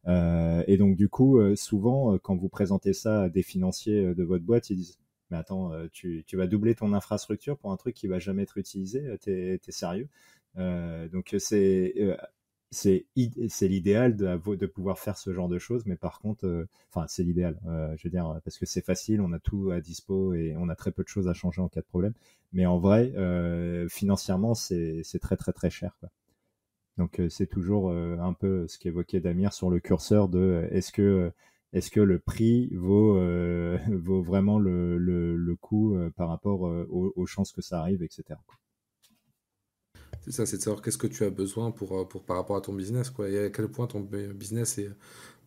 [0.08, 4.70] et donc du coup, souvent, quand vous présentez ça à des financiers de votre boîte,
[4.70, 4.98] ils disent
[5.30, 9.04] mais attends, tu, vas doubler ton infrastructure pour un truc qui va jamais être utilisé,
[9.20, 10.08] t'es es sérieux?
[10.08, 12.16] euh, donc c'est euh,
[12.72, 17.24] c'est l'idéal de, pouvoir faire ce genre de choses mais par contre euh, enfin c'est
[17.24, 17.60] l'idéal
[17.98, 20.76] je veux dire parce que c'est facile on a tout à dispo et on a
[20.76, 22.14] très peu de choses à changer en cas de problème
[22.54, 23.14] mais en vrai
[23.90, 26.10] financièrement c'est très très très cher quoi.
[26.98, 31.32] donc c'est toujours un peu ce qu'évoquait Damir sur le curseur de est-ce que
[31.74, 33.20] est-ce que le prix vaut
[33.90, 38.36] vaut vraiment le, le, le coût par rapport aux, chances que ça arrive etc
[40.30, 42.56] c'est ça, c'est de savoir qu'est-ce que tu as besoin pour, euh, pour, par rapport
[42.56, 44.92] à ton business, quoi, et à quel point ton business est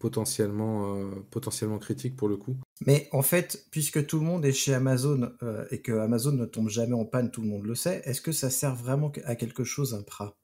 [0.01, 2.57] potentiellement, euh, potentiellement critique pour le coup.
[2.85, 6.47] Mais en fait, puisque tout le monde est chez Amazon euh, et que Amazon ne
[6.47, 9.37] tombe jamais en panne, tout le monde le sait, est-ce que ça sert vraiment à
[9.37, 10.35] quelque chose un PRA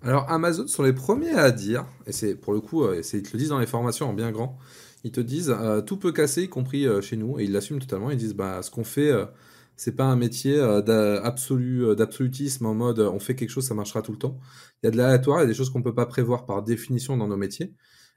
[0.00, 3.38] Alors Amazon sont les premiers à dire, et c'est pour le coup, ils te le
[3.38, 4.56] disent dans les formations en bien grand,
[5.04, 5.54] ils te disent
[5.86, 8.70] tout peut casser, y compris chez nous, et ils l'assument totalement, ils disent bah, ce
[8.70, 9.12] qu'on fait
[9.80, 14.02] c'est pas un métier euh, euh, d'absolutisme en mode on fait quelque chose, ça marchera
[14.02, 14.38] tout le temps.
[14.82, 16.62] Il y a de l'aléatoire, il y a des choses qu'on peut pas prévoir par
[16.62, 17.72] définition dans nos métiers.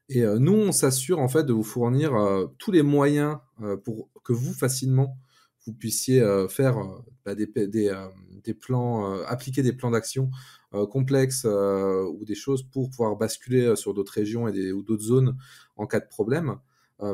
[0.10, 2.12] Et euh, nous, on s'assure en fait de vous fournir
[2.58, 3.38] tous les moyens
[3.86, 5.18] pour que vous facilement
[5.66, 6.76] vous puissiez faire
[7.24, 7.48] bah, des,
[8.54, 10.32] plans, appliquer des plans d'action
[10.92, 15.38] complexes ou des choses pour pouvoir basculer sur d'autres régions et ou d'autres zones
[15.78, 16.58] en cas de problème.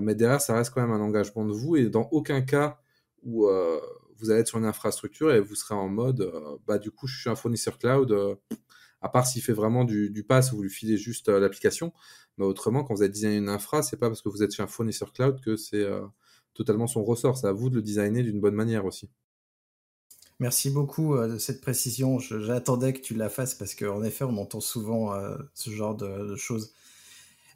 [0.02, 2.80] mais derrière, ça reste quand même un engagement de vous et dans aucun cas
[3.22, 3.48] où
[4.20, 7.08] vous allez être sur une infrastructure et vous serez en mode, euh, bah du coup,
[7.08, 8.12] je suis un fournisseur cloud.
[8.12, 8.36] Euh,
[9.02, 11.94] à part s'il fait vraiment du, du pass, vous lui filez juste euh, l'application.
[12.38, 14.64] Mais autrement, quand vous avez designé une infra, c'est pas parce que vous êtes chez
[14.64, 15.86] un fournisseur cloud que c'est
[16.54, 17.38] totalement son ressort.
[17.38, 19.10] C'est à vous de le designer d'une bonne manière aussi.
[20.40, 22.18] Merci beaucoup de cette précision.
[22.20, 25.14] J'attendais que tu la fasses parce qu'en effet, on entend souvent
[25.54, 26.74] ce genre de choses.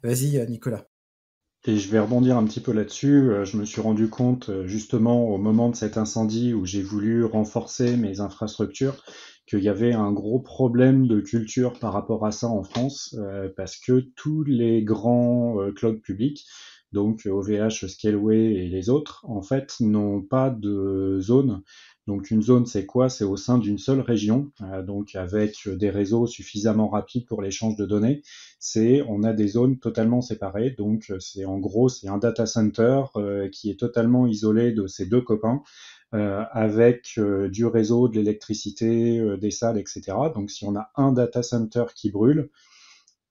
[0.02, 0.86] Vas-y, Nicolas.
[1.66, 3.30] Et je vais rebondir un petit peu là-dessus.
[3.30, 6.82] Euh, je me suis rendu compte euh, justement au moment de cet incendie où j'ai
[6.82, 9.02] voulu renforcer mes infrastructures
[9.46, 13.48] qu'il y avait un gros problème de culture par rapport à ça en France euh,
[13.56, 16.44] parce que tous les grands clouds publics,
[16.92, 21.62] donc OVH, Scaleway et les autres, en fait, n'ont pas de zone
[22.06, 23.08] donc une zone, c'est quoi?
[23.08, 27.76] C'est au sein d'une seule région, euh, donc avec des réseaux suffisamment rapides pour l'échange
[27.76, 28.22] de données.
[28.58, 30.70] C'est on a des zones totalement séparées.
[30.76, 35.06] Donc c'est en gros c'est un data center euh, qui est totalement isolé de ses
[35.06, 35.62] deux copains.
[36.14, 37.18] Euh, avec
[37.50, 40.16] du réseau, de l'électricité, des salles, etc.
[40.32, 42.50] Donc si on a un data center qui brûle,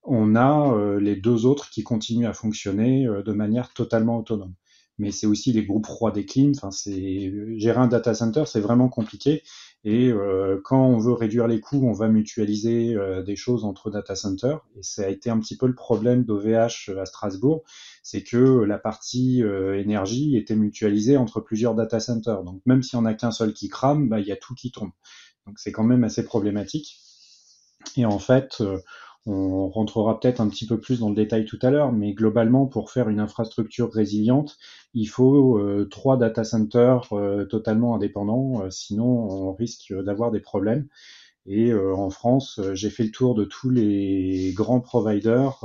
[0.04, 4.54] on a les deux autres qui continuent à fonctionner de manière totalement autonome
[4.98, 6.54] mais c'est aussi les groupes rois des clims.
[6.56, 9.44] Enfin, c'est gérer un data center, c'est vraiment compliqué.
[9.86, 13.90] Et euh, quand on veut réduire les coûts, on va mutualiser euh, des choses entre
[13.90, 14.62] data centers.
[14.78, 17.64] Et ça a été un petit peu le problème d'OVH à Strasbourg,
[18.02, 22.44] c'est que la partie euh, énergie était mutualisée entre plusieurs data centers.
[22.44, 24.72] Donc même si on a qu'un seul qui crame, bah, il y a tout qui
[24.72, 24.92] tombe.
[25.46, 27.00] Donc c'est quand même assez problématique.
[27.98, 28.64] Et en fait,
[29.26, 32.66] on rentrera peut-être un petit peu plus dans le détail tout à l'heure, mais globalement,
[32.66, 34.58] pour faire une infrastructure résiliente,
[34.94, 40.42] il faut euh, trois data centers euh, totalement indépendants, euh, sinon on risque d'avoir des
[40.42, 40.88] problèmes.
[41.46, 45.62] Et en France, j'ai fait le tour de tous les grands providers.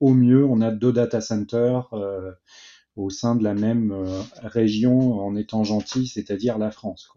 [0.00, 1.90] au mieux, on a deux data centers
[2.96, 3.94] au sein de la même
[4.40, 7.10] région en étant gentil, c'est-à-dire la France.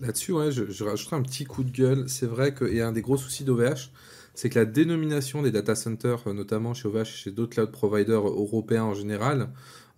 [0.00, 2.08] Là-dessus, je, je rajouterai un petit coup de gueule.
[2.08, 3.90] C'est vrai qu'il y a un des gros soucis d'OVH,
[4.36, 7.72] c'est que la dénomination des data centers, euh, notamment chez OVH et chez d'autres cloud
[7.72, 9.48] providers européens en général,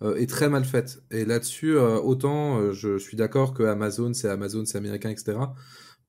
[0.01, 1.03] euh, est très mal faite.
[1.11, 5.37] Et là-dessus, euh, autant je suis d'accord que Amazon, c'est Amazon, c'est américain, etc.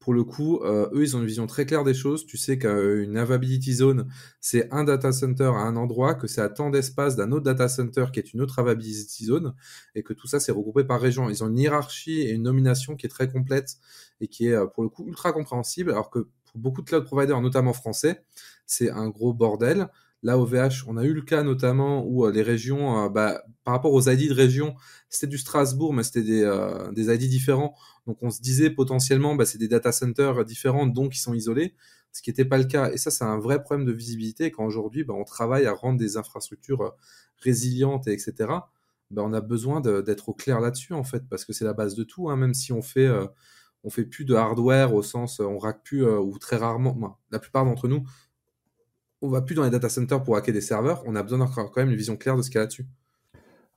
[0.00, 2.24] Pour le coup, eux, ils ont une vision très claire des choses.
[2.24, 4.08] Tu sais qu'une availability zone,
[4.40, 7.68] c'est un data center à un endroit, que c'est à tant d'espace d'un autre data
[7.68, 9.54] center qui est une autre availability zone,
[9.94, 11.28] et que tout ça, c'est regroupé par région.
[11.28, 13.76] Ils ont une hiérarchie et une nomination qui est très complète
[14.22, 17.40] et qui est, pour le coup, ultra compréhensible, alors que pour beaucoup de cloud providers,
[17.42, 18.24] notamment français,
[18.64, 19.88] c'est un gros bordel.
[20.22, 23.42] Là, au VH, on a eu le cas notamment où euh, les régions, euh, bah,
[23.64, 24.74] par rapport aux ID de région,
[25.08, 27.74] c'était du Strasbourg, mais c'était des, euh, des ID différents.
[28.06, 31.74] Donc on se disait potentiellement, bah, c'est des data centers différents, donc ils sont isolés,
[32.12, 32.90] ce qui n'était pas le cas.
[32.92, 34.50] Et ça, c'est un vrai problème de visibilité.
[34.50, 36.94] Quand aujourd'hui, bah, on travaille à rendre des infrastructures
[37.38, 38.34] résilientes, et etc.,
[39.10, 41.94] bah, on a besoin d'être au clair là-dessus, en fait, parce que c'est la base
[41.94, 42.28] de tout.
[42.28, 43.08] Hein, même si on fait
[43.88, 47.88] fait plus de hardware au sens, on rack plus, ou très rarement, la plupart d'entre
[47.88, 48.04] nous,
[49.22, 51.70] on va plus dans les data centers pour hacker des serveurs, on a besoin d'avoir
[51.70, 52.86] quand même une vision claire de ce qu'il y a là-dessus.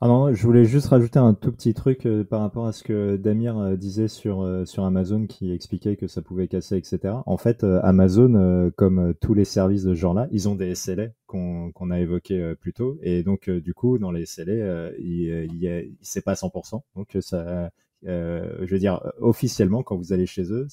[0.02, 2.84] Ah non, je voulais juste rajouter un tout petit truc euh, par rapport à ce
[2.84, 7.14] que Damir euh, disait sur, sur Amazon qui expliquait que ça pouvait casser, etc.
[7.26, 11.92] En fait, Amazon, comme tous les services de ce genre-là, ils ont des SLA qu'on
[11.92, 12.98] a évoqués plus tôt.
[13.02, 16.82] Et donc, du coup, dans les SLA, il, c'est pas 100%.
[16.98, 17.72] Donc, ça,
[18.08, 20.68] euh, je veux dire, officiellement, quand vous allez chez eux,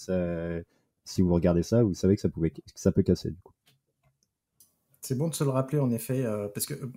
[1.04, 3.52] si vous regardez ça, vous savez que ça, pouvait, ça peut casser du coup.
[5.01, 6.93] C'est bon de se le rappeler en effet, euh, parce que euh,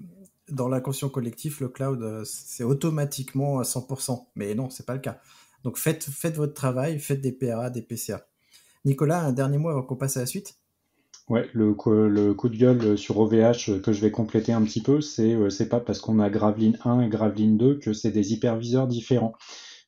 [0.49, 4.27] dans l'inconscient collectif, le cloud, c'est automatiquement à 100%.
[4.35, 5.19] Mais non, c'est pas le cas.
[5.63, 8.27] Donc faites, faites votre travail, faites des PRA, des PCA.
[8.85, 10.55] Nicolas, un dernier mot avant qu'on passe à la suite?
[11.29, 15.37] Ouais, le, coup de gueule sur OVH que je vais compléter un petit peu, c'est
[15.49, 19.33] c'est pas parce qu'on a Graveline 1 et Graveline 2 que c'est des hyperviseurs différents.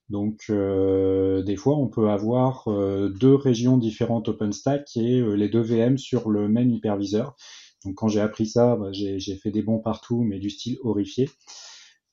[0.10, 5.49] Donc euh, des fois, on peut avoir euh, deux régions différentes OpenStack et euh, les
[5.49, 7.36] deux VM sur le même hyperviseur.
[7.85, 11.29] Donc quand j'ai appris ça, bah, j'ai fait des bons partout, mais du style horrifié.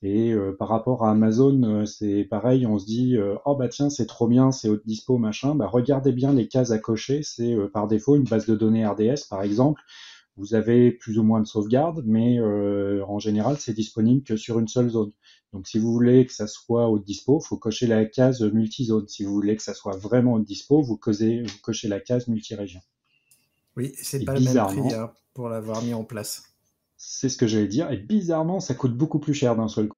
[0.05, 4.27] Et par rapport à Amazon, c'est pareil, on se dit oh bah tiens c'est trop
[4.27, 5.55] bien, c'est haute dispo machin.
[5.55, 9.27] Bah regardez bien les cases à cocher, c'est par défaut une base de données RDS
[9.29, 9.81] par exemple.
[10.35, 14.67] Vous avez plus ou moins de sauvegarde, mais en général c'est disponible que sur une
[14.67, 15.13] seule zone.
[15.53, 19.07] Donc si vous voulez que ça soit au dispo, faut cocher la case multi-zone.
[19.07, 22.81] Si vous voulez que ça soit vraiment au dispo, vous, cochez la case multi-région.
[23.75, 26.43] Oui, c'est pas le même prix hein, pour l'avoir mis en place.
[26.97, 27.91] C'est ce que j'allais dire.
[27.91, 29.97] Et bizarrement, ça coûte beaucoup plus cher d'un seul coup.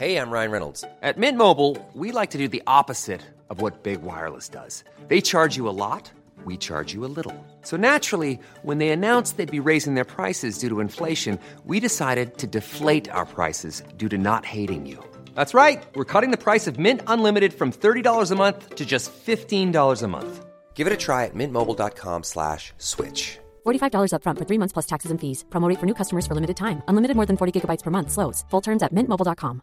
[0.00, 0.84] Hey, I'm Ryan Reynolds.
[1.02, 4.84] At Mint Mobile, we like to do the opposite of what Big Wireless does.
[5.08, 6.12] They charge you a lot.
[6.44, 7.36] we charge you a little.
[7.62, 12.38] So naturally, when they announced they'd be raising their prices due to inflation, we decided
[12.38, 14.98] to deflate our prices due to not hating you.
[15.34, 15.84] That's right.
[15.94, 20.08] We're cutting the price of Mint Unlimited from $30 a month to just $15 a
[20.08, 20.47] month.
[20.78, 23.38] Give it a try at mintmobile.com slash switch.
[23.66, 25.44] $45 upfront for three months plus taxes and fees.
[25.50, 26.82] Promo for new customers for limited time.
[26.86, 28.10] Unlimited more than 40 gigabytes per month.
[28.12, 28.44] Slows.
[28.50, 29.60] Full terms at mintmobile.com.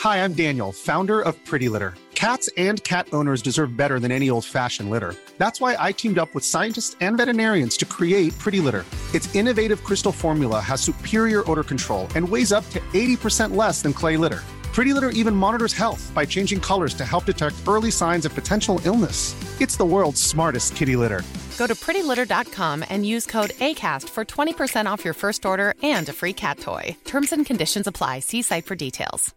[0.00, 1.94] Hi, I'm Daniel, founder of Pretty Litter.
[2.14, 5.14] Cats and cat owners deserve better than any old-fashioned litter.
[5.38, 8.84] That's why I teamed up with scientists and veterinarians to create Pretty Litter.
[9.14, 13.92] Its innovative crystal formula has superior odor control and weighs up to 80% less than
[13.92, 14.42] clay litter.
[14.72, 18.80] Pretty Litter even monitors health by changing colors to help detect early signs of potential
[18.84, 19.34] illness.
[19.60, 21.22] It's the world's smartest kitty litter.
[21.58, 26.12] Go to prettylitter.com and use code ACAST for 20% off your first order and a
[26.12, 26.96] free cat toy.
[27.04, 28.20] Terms and conditions apply.
[28.20, 29.34] See site for details.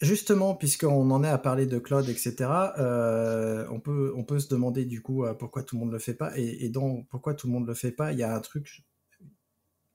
[0.00, 2.34] Justement, puisqu'on en est à parler de cloud, etc.,
[2.78, 5.94] euh, on, peut, on peut se demander du coup euh, pourquoi tout le monde ne
[5.94, 6.36] le fait pas.
[6.36, 8.12] Et, et donc, pourquoi tout le monde ne le fait pas?
[8.12, 8.84] Il y a un truc,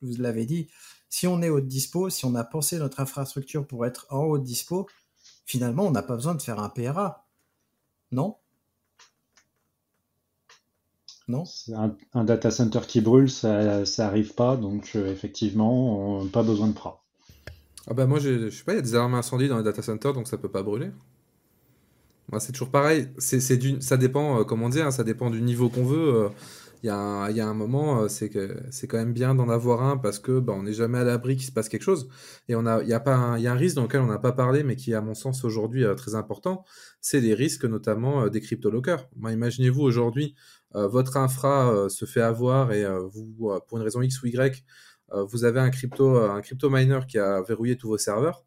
[0.02, 0.68] vous l'avez dit,
[1.10, 4.38] si on est haut dispo, si on a pensé notre infrastructure pour être en haut
[4.38, 4.88] dispo,
[5.46, 7.28] finalement, on n'a pas besoin de faire un PRA.
[8.12, 8.38] Non?
[11.28, 11.44] Non?
[12.14, 17.04] Un, data center qui brûle, ça n'arrive pas, donc euh, effectivement, pas besoin de PRA.
[17.88, 19.82] Ah bah moi, je sais pas, il y a des alarmes incendie dans les data
[19.82, 20.92] centers, donc ça peut pas brûler.
[22.32, 23.10] Moi, c'est toujours pareil.
[23.18, 23.40] C'est,
[23.82, 26.26] ça dépend, euh, comment dire, hein, ça dépend du niveau qu'on veut.
[26.26, 26.30] Euh.
[26.84, 29.98] Il y, a un, moment, euh, c'est que c'est quand même bien d'en avoir un
[29.98, 32.10] parce que bah, on n'est jamais à l'abri qu'il se passe quelque chose.
[32.48, 34.64] Et on a, il y a pas, un, risque dans lequel on n'a pas parlé,
[34.64, 36.64] mais qui à mon sens aujourd'hui très important.
[37.02, 39.10] C'est les risques notamment des crypto-lockers.
[39.22, 40.36] imaginez-vous aujourd'hui,
[40.74, 44.64] votre infra se fait avoir et vous, pour une raison X ou Y,
[45.14, 48.44] euh, vous avez un crypto, un crypto miner qui a verrouillé tous vos serveurs.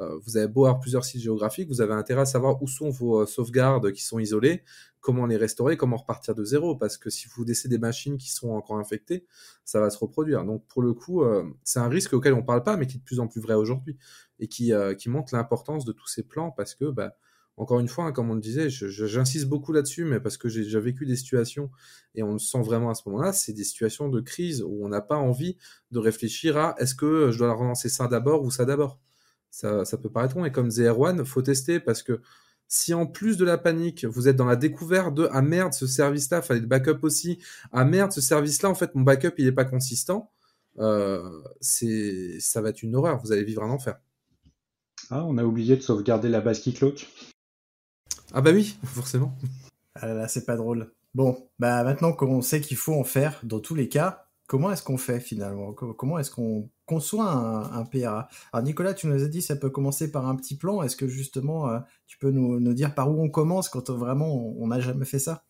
[0.00, 2.90] Euh, vous avez beau avoir plusieurs sites géographiques, vous avez intérêt à savoir où sont
[2.90, 4.64] vos sauvegardes qui sont isolées,
[5.00, 6.76] comment les restaurer, comment repartir de zéro.
[6.76, 9.26] Parce que si vous laissez des machines qui sont encore infectées,
[9.64, 10.44] ça va se reproduire.
[10.44, 11.22] Donc pour le coup,
[11.64, 13.40] c'est un risque auquel on ne parle pas, mais qui est de plus en plus
[13.40, 13.96] vrai aujourd'hui
[14.38, 17.14] et qui, qui montre l'importance de tous ces plans parce que bah,
[17.60, 20.62] encore une fois, hein, comme on le disait, j'insiste beaucoup là-dessus, mais parce que j'ai
[20.62, 21.70] déjà vécu des situations
[22.14, 24.88] et on le sent vraiment à ce moment-là, c'est des situations de crise où on
[24.88, 25.58] n'a pas envie
[25.90, 28.98] de réfléchir à est-ce que je dois relancer ça d'abord ou ça d'abord?
[29.50, 32.20] Ça, peut paraître long et comme ZR1, faut tester parce que
[32.68, 35.88] si en plus de la panique, vous êtes dans la découverte de ah merde, ce
[35.88, 37.40] service-là, fallait le backup aussi,
[37.72, 40.30] ah merde, ce service-là, en fait, mon backup il n'est pas consistant,
[40.78, 43.20] euh, c'est ça va être une horreur.
[43.22, 43.98] Vous allez vivre un enfer.
[45.10, 47.08] Ah, on a oublié de sauvegarder la base qui cloque.
[48.32, 49.36] Ah bah oui, forcément.
[49.96, 50.92] Ah là là, c'est pas drôle.
[51.14, 54.84] Bon, bah maintenant qu'on sait qu'il faut en faire dans tous les cas, comment est-ce
[54.84, 55.72] qu'on fait finalement?
[55.72, 60.10] Comment est-ce qu'on conçoit un, PRA Alors Nicolas, tu nous as dit ça peut commencer
[60.10, 60.82] par un petit plan.
[60.82, 64.66] Est-ce que justement euh, tu peux nous, dire par où on commence quand vraiment on
[64.66, 65.44] n'a jamais fait ça?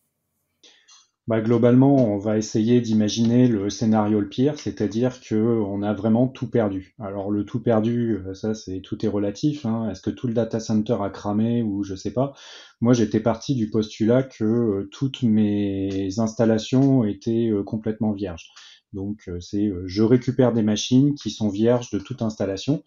[1.27, 6.27] Bah, globalement, on va essayer d'imaginer le scénario le pire, c'est-à-dire que on a vraiment
[6.27, 6.95] tout perdu.
[6.99, 9.65] Alors le tout perdu, euh, ça c'est tout est relatif.
[9.65, 9.89] Hein.
[9.89, 12.33] Est-ce que tout le data center a cramé ou je sais pas.
[12.81, 18.51] Moi, j'étais parti du postulat que euh, toutes mes installations étaient euh, complètement vierges.
[18.93, 22.83] Donc c'est je récupère des machines qui sont vierges de toute installation.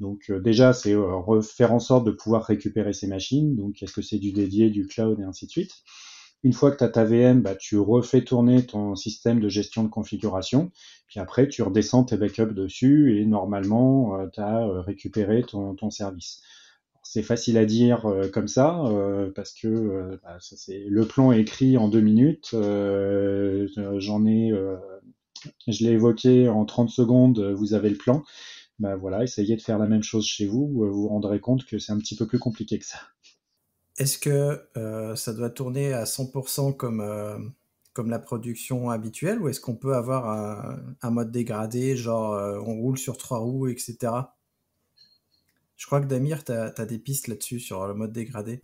[0.00, 0.94] Donc déjà, c'est
[1.42, 3.56] faire en sorte de pouvoir récupérer ces machines.
[3.56, 5.72] Donc est-ce que c'est du dédié, du cloud et ainsi de suite.
[6.44, 9.82] Une fois que tu as ta VM, bah, tu refais tourner ton système de gestion
[9.82, 10.70] de configuration,
[11.08, 15.90] puis après tu redescends tes backups dessus et normalement euh, tu as euh, récupéré ton,
[15.90, 16.40] service.
[17.02, 18.84] C'est facile à dire euh, comme ça
[19.34, 22.50] parce que bah, le plan est écrit en deux minutes.
[22.52, 24.52] J'en ai,
[25.66, 27.40] je l'ai évoqué en 30 secondes.
[27.56, 28.24] Vous avez le plan.
[28.78, 30.68] Bah voilà, essayez de faire la même chose chez vous.
[30.68, 32.98] Vous vous rendrez compte que c'est un petit peu plus compliqué que ça.
[33.98, 37.36] Est-ce que euh, ça doit tourner à 100% comme, euh,
[37.92, 42.76] comme la production habituelle ou est-ce qu'on peut avoir un, mode dégradé, genre euh, on
[42.76, 44.12] roule sur trois roues, etc.
[45.76, 48.62] Je crois que Damir, tu as, des pistes là-dessus sur le mode dégradé.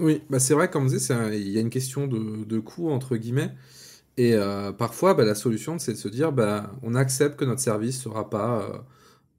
[0.00, 2.90] Oui, bah c'est vrai, comme on disait, il y a une question de, de coût,
[2.90, 3.54] entre guillemets.
[4.18, 4.34] Et
[4.78, 8.30] parfois, bah, la solution, c'est de se dire, bah, on accepte que notre service sera
[8.30, 8.86] pas,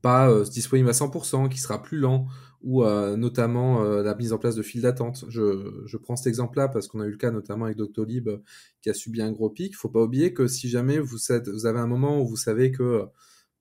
[0.01, 2.27] pas disponible à 100%, qu'il sera plus lent,
[2.61, 5.25] ou euh, notamment euh, la mise en place de files d'attente.
[5.29, 8.37] Je, je, prends cet exemple-là parce qu'on a eu le cas notamment avec Doctolib euh,
[8.81, 9.75] qui a subi un gros pic.
[9.75, 13.05] Faut pas oublier que si jamais vous, vous, avez un moment où vous savez que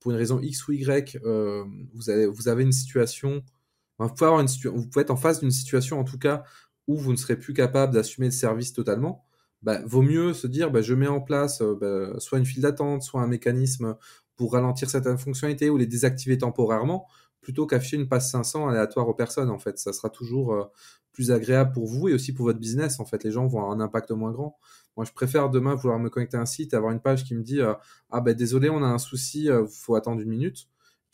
[0.00, 1.18] pour une raison X ou Y,
[1.92, 3.42] vous, avez, vous avez une situation,
[3.98, 6.44] vous, pouvez avoir une vous pouvez être en face d'une situation en tout cas
[6.86, 9.25] où vous ne serez plus capable d'assumer le service totalement.
[9.66, 13.02] Bah, vaut mieux se dire bah, je mets en place bah, soit une file d'attente,
[13.02, 13.96] soit un mécanisme
[14.36, 17.06] pour ralentir certaines fonctionnalités ou les désactiver temporairement
[17.46, 19.78] plutôt qu'afficher une passe 500 aléatoire aux personnes, en fait.
[19.78, 20.64] Ça sera toujours euh,
[21.12, 23.22] plus agréable pour vous et aussi pour votre business, en fait.
[23.22, 24.58] Les gens vont avoir un impact moins grand.
[24.96, 27.44] Moi, je préfère demain vouloir me connecter à un site, avoir une page qui me
[27.44, 27.74] dit euh,
[28.10, 30.66] Ah ben désolé, on a un souci, euh, faut attendre une minute,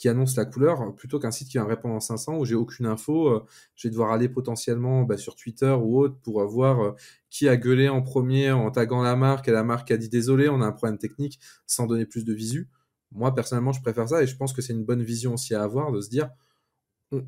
[0.02, 2.56] qui annonce la couleur, plutôt qu'un site qui va me répondre en 500 où j'ai
[2.56, 3.46] aucune info.
[3.76, 6.96] je vais devoir aller potentiellement bah, sur Twitter ou autre pour voir
[7.30, 10.48] qui a gueulé en premier en taguant la marque et la marque a dit désolé,
[10.48, 11.38] on a un problème technique
[11.68, 12.68] sans donner plus de visu.
[13.12, 15.62] Moi, personnellement, je préfère ça et je pense que c'est une bonne vision aussi à
[15.62, 16.30] avoir de se dire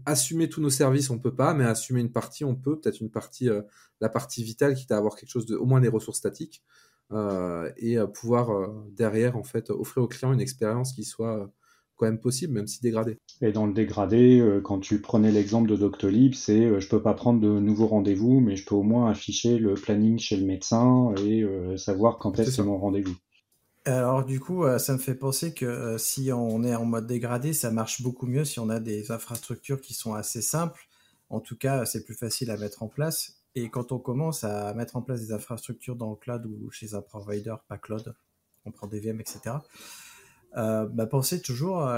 [0.07, 2.81] assumer tous nos services, on peut pas, mais assumer une partie, on peut.
[2.81, 3.63] Peut-être une partie, euh,
[4.01, 6.63] la partie vitale, quitte à avoir quelque chose de, au moins des ressources statiques,
[7.13, 11.53] euh, et pouvoir euh, derrière, en fait, offrir au client une expérience qui soit
[12.05, 13.19] quand même possible, même si dégradée.
[13.41, 17.41] Et dans le dégradé, quand tu prenais l'exemple de Doctolib, c'est je peux pas prendre
[17.41, 21.45] de nouveaux rendez-vous, mais je peux au moins afficher le planning chez le médecin et
[21.77, 23.17] savoir quand est-ce mon rendez-vous.
[23.87, 27.07] Alors du coup, euh, ça me fait penser que euh, si on est en mode
[27.07, 30.89] dégradé, ça marche beaucoup mieux si on a des infrastructures qui sont assez simples.
[31.29, 33.43] En tout cas, c'est plus facile à mettre en place.
[33.55, 36.95] Et quand on commence à mettre en place des infrastructures dans le cloud ou chez
[36.95, 38.15] un provider, pas cloud,
[38.65, 39.57] on prend des VM, etc.
[40.57, 41.89] Euh, bah, pensez toujours,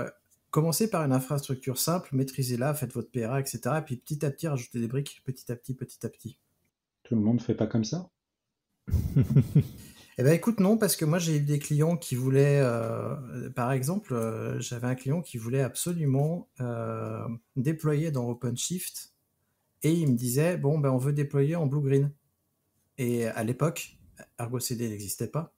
[0.50, 3.60] commencez par une infrastructure simple, maîtrisez-la, faites votre PRA, etc.
[3.78, 6.38] Et puis petit à petit, rajoutez des briques, petit à petit, petit à petit.
[7.02, 8.10] Tout le monde ne fait pas comme ça?
[10.18, 13.72] Eh ben écoute non parce que moi j'ai eu des clients qui voulaient, euh, par
[13.72, 19.12] exemple, euh, j'avais un client qui voulait absolument euh, déployer dans OpenShift
[19.82, 22.12] et il me disait bon ben on veut déployer en blue green
[22.96, 23.98] et à l'époque
[24.38, 25.54] Argo CD n'existait pas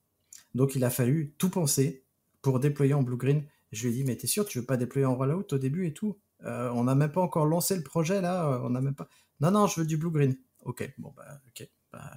[0.57, 2.03] donc il a fallu tout penser
[2.43, 3.45] pour déployer en blue green.
[3.73, 5.87] Je lui ai dit mais t'es sûr tu veux pas déployer en rollout au début
[5.87, 6.19] et tout?
[6.45, 9.09] On n'a même pas encore lancé le projet là, on n'a même pas.
[9.41, 10.37] Non non je veux du blue green.
[10.65, 11.69] Ok bon bah ok.
[11.93, 12.13] Bah,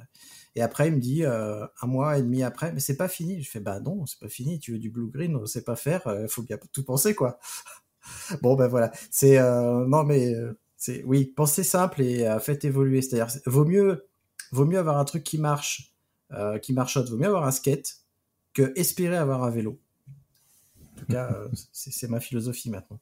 [0.55, 3.41] et après, il me dit euh, un mois et demi après, mais c'est pas fini.
[3.41, 4.59] Je fais bah non, c'est pas fini.
[4.59, 6.01] Tu veux du blue green, on sait pas faire.
[6.07, 7.39] Il euh, faut bien tout penser quoi.
[8.41, 12.65] bon ben voilà, c'est euh, non mais euh, c'est oui, pensez simple et euh, faites
[12.65, 13.01] évoluer.
[13.01, 14.07] C'est-à-dire vaut mieux
[14.51, 15.93] vaut mieux avoir un truc qui marche,
[16.31, 17.97] euh, qui marchote, vaut mieux avoir un skate
[18.53, 19.79] que espérer avoir un vélo.
[21.01, 22.99] En tout cas, euh, c'est ma philosophie maintenant.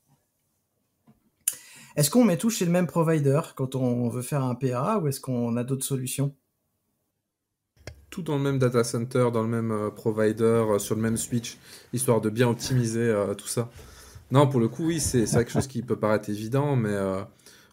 [1.96, 5.08] Est-ce qu'on met tout chez le même provider quand on veut faire un PRA ou
[5.08, 6.34] est-ce qu'on a d'autres solutions?
[8.10, 11.18] Tout dans le même data center, dans le même euh, provider, euh, sur le même
[11.18, 11.58] switch,
[11.92, 13.70] histoire de bien optimiser tout ça.
[14.32, 16.96] Non, pour le coup, oui, c'est quelque chose qui peut paraître évident, mais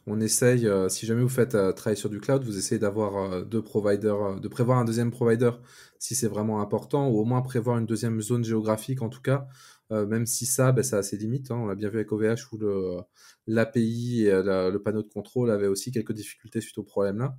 [0.07, 3.61] on essaye, si jamais vous faites euh, travailler sur du cloud, vous essayez d'avoir deux
[3.61, 5.51] providers, de prévoir un deuxième provider
[5.99, 9.49] si c'est vraiment important, ou au moins prévoir une deuxième zone géographique en tout cas,
[9.93, 11.51] euh, même si ça, ben, ça a ses limites.
[11.51, 11.57] hein.
[11.57, 12.99] On l'a bien vu avec OVH où le,
[13.47, 17.37] l'API et la- le panneau de contrôle avaient aussi quelques difficultés suite au problème-là.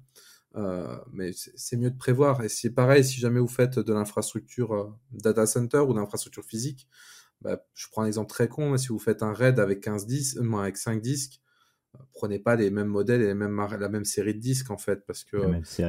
[0.56, 2.42] Euh, mais c'est c'est mieux de prévoir.
[2.44, 6.44] Et c'est pareil, si jamais vous faites de l'infrastructure euh, data center ou de l'infrastructure
[6.46, 6.88] physique,
[7.42, 10.08] bah, je prends un exemple très con, mais si vous faites un RAID avec 15
[10.08, 11.42] disques, euh, avec 5 disques,
[12.14, 15.06] prenez pas les mêmes modèles et les mêmes, la même série de disques en fait,
[15.06, 15.38] parce que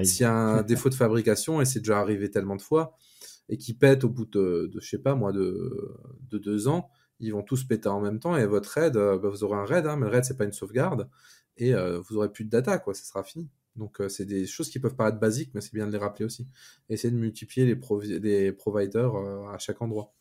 [0.05, 2.97] s'il y a un défaut de fabrication, et c'est déjà arrivé tellement de fois,
[3.49, 5.99] et qui pète au bout de, de je sais pas moi, de,
[6.31, 6.91] de deux ans,
[7.21, 9.65] ils vont tous péter en même temps, et votre RAID, euh, bah, vous aurez un
[9.65, 11.09] RAID, hein, mais le RAID c'est pas une sauvegarde,
[11.57, 13.49] et euh, vous aurez plus de data, quoi, ça sera fini.
[13.77, 16.25] Donc euh, c'est des choses qui peuvent paraître basiques, mais c'est bien de les rappeler
[16.25, 16.47] aussi.
[16.89, 19.15] Essayez de multiplier les, provi- les providers
[19.53, 20.13] à chaque endroit.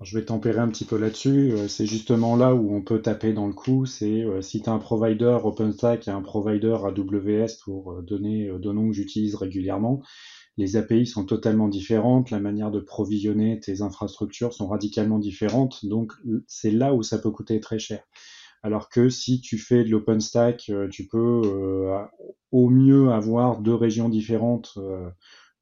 [0.00, 1.52] Je vais tempérer un petit peu là-dessus.
[1.68, 3.84] C'est justement là où on peut taper dans le coup.
[3.84, 8.88] C'est si tu as un provider OpenStack et un provider AWS pour donner deux noms
[8.88, 10.02] que j'utilise régulièrement,
[10.60, 12.30] les API sont totalement différentes.
[12.30, 15.84] La manière de provisionner tes infrastructures sont radicalement différentes.
[15.84, 16.12] Donc
[16.46, 18.02] c'est là où ça peut coûter très cher.
[18.62, 21.98] Alors que si tu fais de l'OpenStack, euh, tu peux euh,
[22.52, 24.74] au mieux avoir deux régions différentes.
[24.76, 25.08] Euh,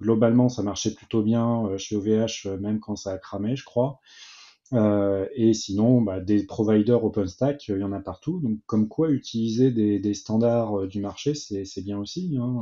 [0.00, 3.64] globalement, ça marchait plutôt bien euh, chez OVH, euh, même quand ça a cramé, je
[3.64, 4.00] crois.
[4.74, 8.40] Euh, et sinon, bah, des providers OpenStack, euh, il y en a partout.
[8.40, 12.36] Donc, comme quoi, utiliser des, standards euh, du marché, c'est c'est bien aussi.
[12.40, 12.58] Hein.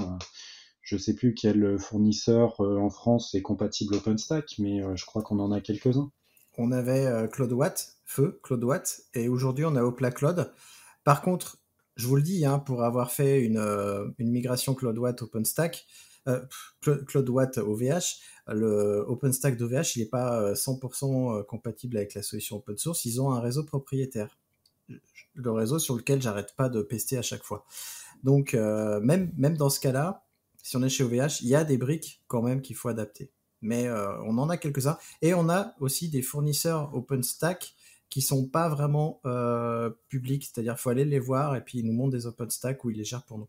[0.87, 5.21] Je sais plus quel fournisseur euh, en France est compatible OpenStack, mais euh, je crois
[5.21, 6.13] qu'on en a quelques-uns.
[6.57, 10.53] On avait euh, Claude Watt, Feu, Claude Watt, et aujourd'hui on a Opla Cloud.
[11.03, 11.59] Par contre,
[11.97, 15.87] je vous le dis, hein, pour avoir fait une, migration Claude Watt OpenStack,
[16.29, 16.45] euh,
[16.87, 23.05] OVH, le OpenStack d'OVH, il n'est pas euh, 100% compatible avec la solution open source.
[23.07, 24.39] Ils ont un réseau propriétaire,
[25.35, 27.65] le réseau sur lequel j'arrête pas de pester à chaque fois.
[28.23, 30.26] Donc même dans ce cas-là,
[30.67, 33.31] si on est chez OVH, il y a des briques quand même qu'il faut adapter.
[33.63, 37.77] Mais euh, on en a quelques-uns et on a aussi des fournisseurs OpenStack
[38.11, 41.93] qui sont pas vraiment euh, publics, c'est-à-dire faut aller les voir et puis ils nous
[41.93, 43.49] montrent des OpenStack où ils les gèrent pour nous.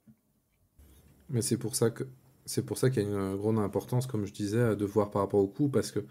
[1.30, 2.04] Mais c'est pour ça que
[2.46, 5.24] c'est pour ça qu'il y a une grande importance, comme je disais, de voir par
[5.24, 6.06] rapport au coût, parce que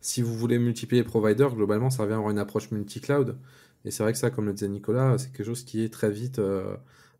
[0.00, 3.38] si vous voulez multiplier les providers, globalement, ça revient à avoir une approche multi-cloud.
[3.84, 6.10] Et c'est vrai que ça, comme le disait Nicolas, c'est quelque chose qui est très
[6.10, 6.76] vite euh,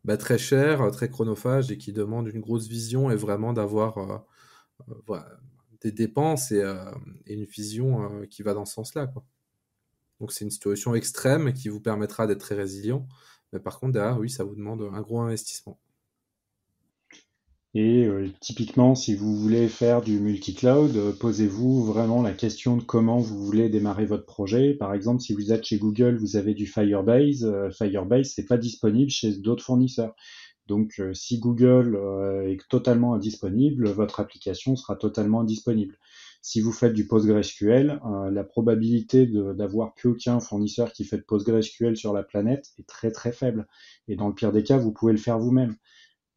[0.09, 3.99] bah, très cher, euh, très chronophage et qui demande une grosse vision et vraiment d'avoir
[3.99, 4.19] euh,
[5.11, 5.21] euh,
[5.83, 6.65] des dépenses et,
[7.27, 9.13] et une vision qui va dans ce sens-là.
[10.19, 13.07] Donc c'est une situation extrême qui vous permettra d'être très résilient.
[13.53, 15.79] Mais par contre, derrière, oui, ça vous demande un gros investissement.
[17.81, 22.83] Et euh, typiquement, si vous voulez faire du multi-cloud, euh, posez-vous vraiment la question de
[22.83, 24.75] comment vous voulez démarrer votre projet.
[24.75, 27.45] Par exemple, si vous êtes chez Google, vous avez du Firebase.
[27.45, 30.17] Euh, Firebase, c'est pas disponible chez d'autres fournisseurs.
[30.67, 31.99] Donc, si Google
[32.45, 35.97] est totalement indisponible, votre application sera totalement indisponible.
[36.43, 37.99] Si vous faites du PostgreSQL,
[38.31, 43.11] la probabilité d'avoir plus aucun fournisseur qui fait de PostgreSQL sur la planète est très
[43.11, 43.67] très faible.
[44.09, 45.75] Et dans le pire des cas, vous pouvez le faire vous-même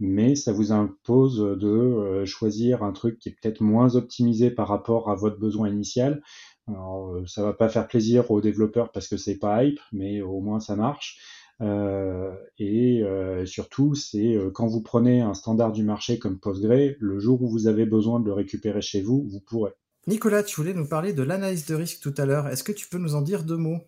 [0.01, 4.67] mais ça vous impose de euh, choisir un truc qui est peut-être moins optimisé par
[4.67, 6.23] rapport à votre besoin initial.
[6.67, 10.21] Alors, euh, ça va pas faire plaisir aux développeurs parce que c'est pas hype, mais
[10.21, 11.19] au moins ça marche.
[11.61, 13.03] Euh, et
[13.45, 17.67] surtout, c'est quand vous prenez un standard du marché comme Postgre, le jour où vous
[17.67, 19.71] avez besoin de le récupérer chez vous, vous pourrez.
[20.07, 22.47] Nicolas, tu voulais nous parler de l'analyse de risque tout à l'heure.
[22.47, 23.81] Est-ce que tu peux nous en dire deux mots?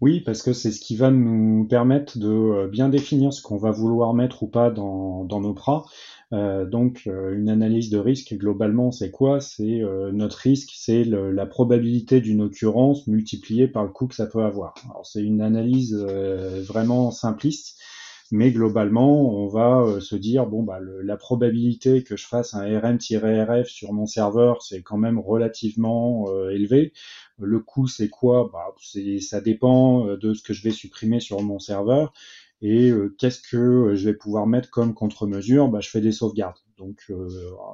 [0.00, 3.56] Oui, parce que c'est ce qui va nous permettre de euh, bien définir ce qu'on
[3.56, 5.84] va vouloir mettre ou pas dans, dans nos pras.
[6.32, 9.40] Euh, donc, euh, une analyse de risque, globalement, c'est quoi?
[9.40, 14.26] C'est euh, notre risque, c'est la probabilité d'une occurrence multipliée par le coût que ça
[14.26, 14.74] peut avoir.
[14.84, 17.76] Alors, c'est une analyse euh, vraiment simpliste,
[18.30, 22.54] mais globalement, on va euh, se dire bon bah le- la probabilité que je fasse
[22.54, 26.92] un RM-RF sur mon serveur, c'est quand même relativement euh, élevé.
[27.38, 28.50] Le coût, c'est quoi?
[28.52, 28.74] Bah,
[29.20, 32.12] Ça dépend euh, de ce que je vais supprimer sur mon serveur.
[32.60, 35.68] Et euh, qu'est-ce que euh, je vais pouvoir mettre comme contre-mesure?
[35.68, 36.56] Bah, Je fais des sauvegardes.
[36.76, 37.28] Donc euh,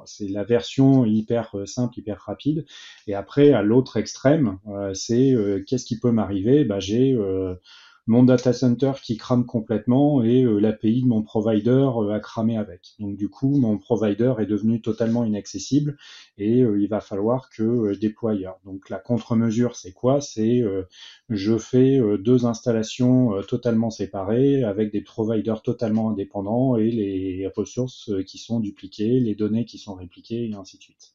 [0.05, 2.65] c'est la version hyper simple, hyper rapide.
[3.07, 4.59] Et après, à l'autre extrême,
[4.93, 5.35] c'est
[5.67, 6.63] qu'est-ce qui peut m'arriver?
[6.65, 7.15] Bah, J'ai
[8.07, 12.57] mon data center qui crame complètement et euh, l'API de mon provider euh, a cramé
[12.57, 12.93] avec.
[12.99, 15.97] Donc du coup, mon provider est devenu totalement inaccessible
[16.37, 18.35] et euh, il va falloir que je déploie.
[18.65, 20.21] Donc la contre-mesure, c'est quoi?
[20.21, 20.63] C'est
[21.29, 28.37] je fais deux installations totalement séparées avec des providers totalement indépendants et les ressources qui
[28.37, 31.14] sont dupliquées, les données qui sont répliquées et ainsi de suite.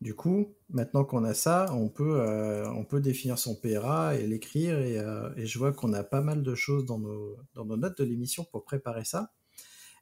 [0.00, 4.74] Du coup, maintenant qu'on a ça, on peut, euh, définir son PRA et l'écrire.
[4.76, 7.98] Euh, et, je vois qu'on a pas mal de choses dans nos, dans nos notes
[7.98, 9.32] de l'émission pour préparer ça.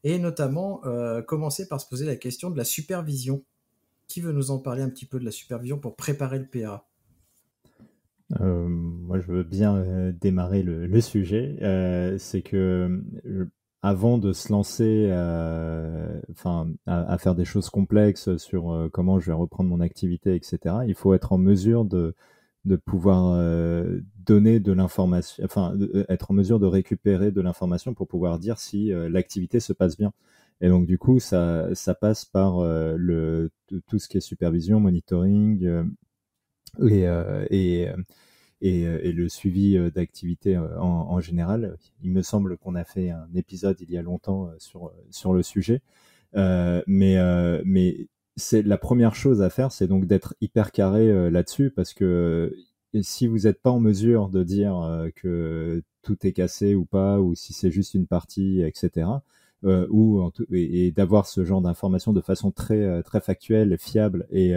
[0.05, 3.45] Et notamment, euh, commencer par se poser la question de la supervision.
[4.07, 6.85] Qui veut nous en parler un petit peu de la supervision pour préparer le PRA
[8.41, 11.57] moi, je veux bien démarrer le, le sujet.
[12.19, 13.03] c'est que
[13.83, 16.21] avant de se lancer euh,
[16.87, 20.95] à, faire des choses complexes sur euh, comment je vais reprendre mon activité, etc., il
[20.95, 22.15] faut être en mesure de,
[22.65, 25.77] de pouvoir euh, donner de l'information, enfin,
[26.09, 30.13] être en mesure de récupérer de l'information pour pouvoir dire si l'activité se passe bien.
[30.61, 33.51] Et donc, du coup, ça, ça passe par le,
[33.87, 35.87] tout ce qui est supervision, monitoring
[36.83, 37.07] et,
[37.51, 37.89] et
[38.65, 41.77] euh, et, le suivi euh, d'activité euh, en, général.
[42.03, 45.43] Il me semble qu'on a fait un épisode il y a longtemps sur, sur le
[45.43, 45.81] sujet.
[46.35, 47.17] mais
[47.65, 52.55] mais c'est la première chose à faire, c'est donc d'être hyper carré là-dessus parce que
[53.03, 57.35] si vous n'êtes pas en mesure de dire que tout est cassé ou pas, ou
[57.35, 59.09] si c'est juste une partie, etc.,
[59.65, 64.55] ou et, d'avoir ce genre d'informations de façon très très factuelle, fiable et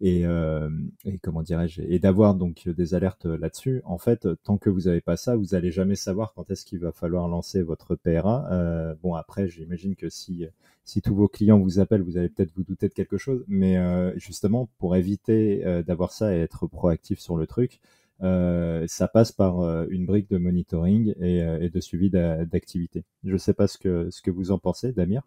[0.00, 0.68] et, euh,
[1.04, 3.82] et comment dirais-je et d'avoir donc des alertes là-dessus.
[3.84, 6.80] En fait, tant que vous n'avez pas ça, vous allez jamais savoir quand est-ce qu'il
[6.80, 8.48] va falloir lancer votre PRA.
[8.52, 10.46] Euh, bon, après, j'imagine que si
[10.86, 13.76] si tous vos clients vous appellent, vous allez peut-être vous douter de quelque chose, mais
[13.76, 17.80] euh, justement pour éviter euh, d'avoir ça et être proactif sur le truc.
[18.22, 23.04] Euh, ça passe par euh, une brique de monitoring et, et de suivi d'activité.
[23.24, 25.22] Je ne sais pas ce que, ce que vous en pensez, Damir.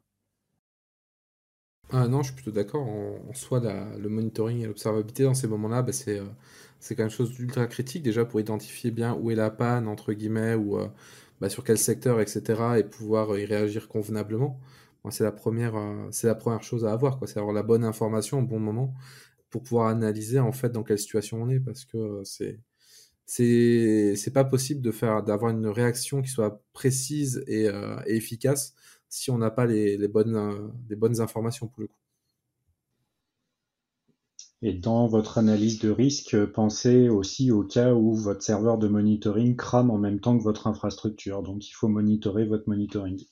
[1.92, 2.88] Ah non, je suis plutôt d'accord.
[2.88, 3.60] En, soi,
[3.98, 6.26] le monitoring et l'observabilité dans ces moments-là, bah, c'est euh,
[6.80, 10.54] c'est même chose d'ultra critique déjà pour identifier bien où est la panne, entre guillemets,
[10.54, 10.88] ou euh,
[11.42, 12.78] bah, sur quel secteur, etc.
[12.80, 14.60] et pouvoir euh, y réagir convenablement.
[15.12, 15.74] C'est la première,
[16.24, 17.20] la première chose à avoir.
[17.26, 18.94] C'est avoir la bonne information au bon moment
[19.50, 22.60] pour pouvoir analyser en fait dans quelle situation on est, parce que c'est
[23.26, 27.68] c'est c'est pas possible de faire d'avoir une réaction qui soit précise et
[28.08, 28.76] efficace
[29.10, 31.94] si on n'a pas les, bonnes, euh, les bonnes informations pour le coup.
[34.62, 39.56] Et dans votre analyse de risque, pensez aussi au cas où votre serveur de monitoring
[39.56, 41.44] crame en même temps que votre infrastructure.
[41.44, 43.24] Donc il faut monitorer votre monitoring.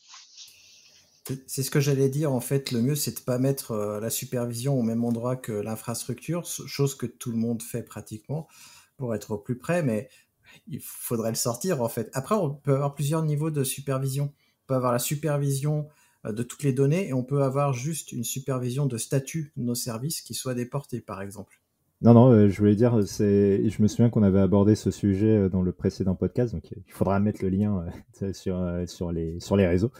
[1.45, 2.31] C'est ce que j'allais dire.
[2.31, 5.35] En fait, le mieux, c'est de ne pas mettre euh, la supervision au même endroit
[5.35, 8.47] que l'infrastructure, chose que tout le monde fait pratiquement
[8.95, 10.09] pour être au plus près, mais
[10.67, 12.09] il faudrait le sortir en fait.
[12.13, 14.33] Après, on peut avoir plusieurs niveaux de supervision
[14.67, 15.87] peut avoir la supervision
[16.25, 19.63] euh, de toutes les données et on peut avoir juste une supervision de statut de
[19.63, 21.61] nos services qui soit déporté, par exemple.
[22.01, 25.35] Non, non, euh, je voulais dire, c'est, je me souviens qu'on avait abordé ce sujet
[25.35, 27.85] euh, dans le précédent podcast, donc il faudra mettre le lien
[28.33, 29.91] sur, sur, les, sur les réseaux.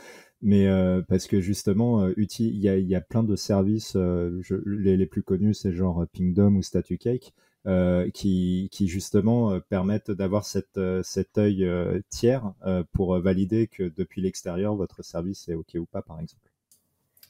[0.44, 0.68] Mais
[1.10, 5.56] parce que justement, il y a, y a, plein de services, les, les, plus connus,
[5.56, 7.34] c'est genre Pingdom ou StatuCake,
[7.68, 11.70] euh, qui, qui, justement euh, permettent d'avoir cette, euh, cet œil
[12.10, 12.54] tiers
[12.94, 16.50] pour valider que depuis l'extérieur, votre service est OK ou pas, par exemple.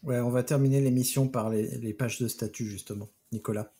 [0.03, 3.09] Ouais, on va terminer l'émission par les, les, pages de statut, justement.
[3.31, 3.73] Nicolas.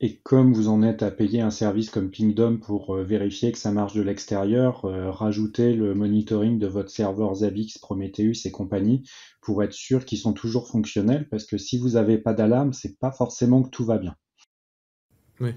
[0.00, 3.72] Et comme vous en êtes à payer un service comme Pingdom pour vérifier que ça
[3.72, 9.08] marche de l'extérieur, rajoutez le monitoring de votre serveur Zabbix, Prometheus et compagnie
[9.40, 12.98] pour être sûr qu'ils sont toujours fonctionnels parce que si vous n'avez pas d'alarme, c'est
[12.98, 14.14] pas forcément que tout va bien.
[15.40, 15.54] Oui.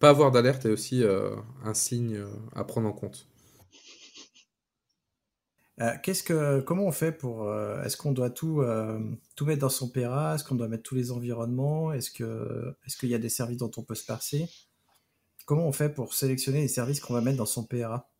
[0.00, 3.28] Pas avoir d'alerte est aussi euh, un signe euh, à prendre en compte.
[5.80, 7.50] Euh, qu'est-ce que, comment on fait pour,
[7.84, 8.62] est-ce qu'on doit tout,
[9.34, 11.92] tout mettre dans son PRA Est-ce qu'on doit mettre tous les environnements?
[11.92, 14.50] Est-ce que, est-ce qu'il y a des services dont on peut se passer?
[15.46, 18.10] Comment on fait pour sélectionner les services qu'on va mettre dans son PRA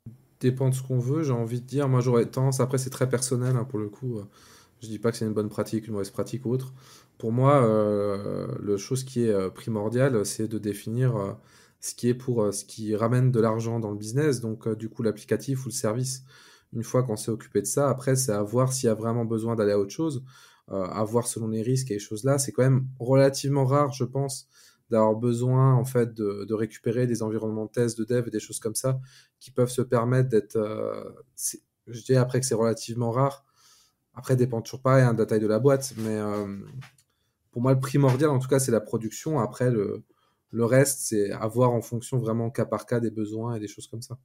[0.41, 1.23] Dépend de ce qu'on veut.
[1.23, 2.61] J'ai envie de dire, moi j'aurais tendance.
[2.61, 4.23] Après, c'est très personnel hein, pour le coup.
[4.81, 6.73] Je dis pas que c'est une bonne pratique, une mauvaise pratique ou autre.
[7.21, 11.33] Pour moi, euh, le chose qui est euh, primordial, c'est de définir euh,
[11.79, 15.03] ce qui est pour ce qui ramène de l'argent dans le business, donc du coup
[15.03, 16.25] l'applicatif ou le service.
[16.73, 19.27] Une fois qu'on s'est occupé de ça, après c'est à voir s'il y a vraiment
[19.27, 20.25] besoin d'aller à autre chose,
[20.69, 22.39] à voir selon les risques et les choses là.
[22.39, 24.49] C'est quand même relativement rare, je pense,
[24.91, 28.61] d'avoir besoin en fait de, récupérer des environnements de test, de dev et des choses
[28.61, 29.01] comme ça
[29.41, 30.59] qui peuvent se permettre d'être.
[31.87, 33.45] je dis après que c'est relativement rare
[34.15, 36.19] après, dépend toujours pareil hein, de la taille de la boîte, mais
[37.53, 39.41] pour moi, le primordial, en tout cas, c'est la production.
[39.41, 40.05] Après, le,
[40.53, 43.87] reste, c'est à voir en fonction vraiment cas par cas des besoins et des choses
[43.87, 44.19] comme ça.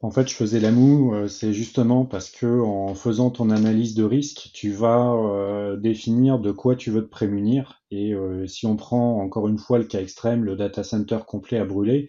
[0.00, 3.94] En fait, je faisais la moue, euh, c'est justement parce que en faisant ton analyse
[3.94, 7.84] de risque, tu vas euh, définir de quoi tu veux te prémunir.
[7.92, 11.58] Et euh, si on prend encore une fois le cas extrême, le data center complet
[11.58, 12.08] à brûler,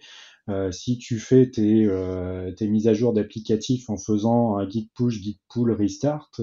[0.72, 1.88] si tu fais tes,
[2.58, 6.38] tes mises à jour d'applicatifs en faisant un git push, git pull, restart,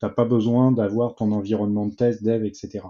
[0.00, 2.84] t'as pas besoin d'avoir ton environnement de test, dev, etc.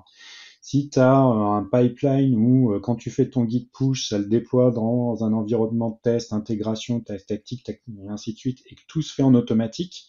[0.71, 4.71] Si tu as un pipeline où quand tu fais ton git push, ça le déploie
[4.71, 9.01] dans un environnement de test, intégration, test tactique, et ainsi de suite, et que tout
[9.01, 10.07] se fait en automatique,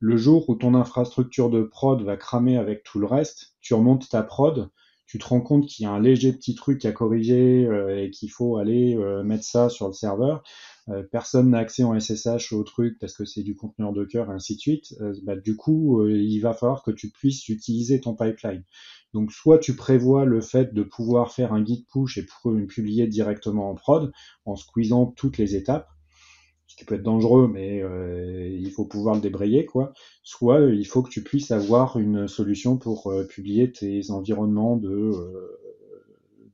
[0.00, 4.08] le jour où ton infrastructure de prod va cramer avec tout le reste, tu remontes
[4.08, 4.70] ta prod,
[5.06, 8.32] tu te rends compte qu'il y a un léger petit truc à corriger et qu'il
[8.32, 10.42] faut aller mettre ça sur le serveur.
[11.10, 14.56] Personne n'a accès en SSH au truc parce que c'est du conteneur Docker et ainsi
[14.56, 14.94] de suite.
[15.22, 18.64] bah, du coup, il va falloir que tu puisses utiliser ton pipeline.
[19.14, 22.26] Donc soit tu prévois le fait de pouvoir faire un git push et
[22.66, 24.12] publier directement en prod
[24.46, 25.88] en squeezant toutes les étapes,
[26.66, 29.92] ce qui peut être dangereux, mais euh, il faut pouvoir le débrayer, quoi.
[30.22, 34.76] Soit euh, il faut que tu puisses avoir une solution pour euh, publier tes environnements
[34.76, 35.12] de,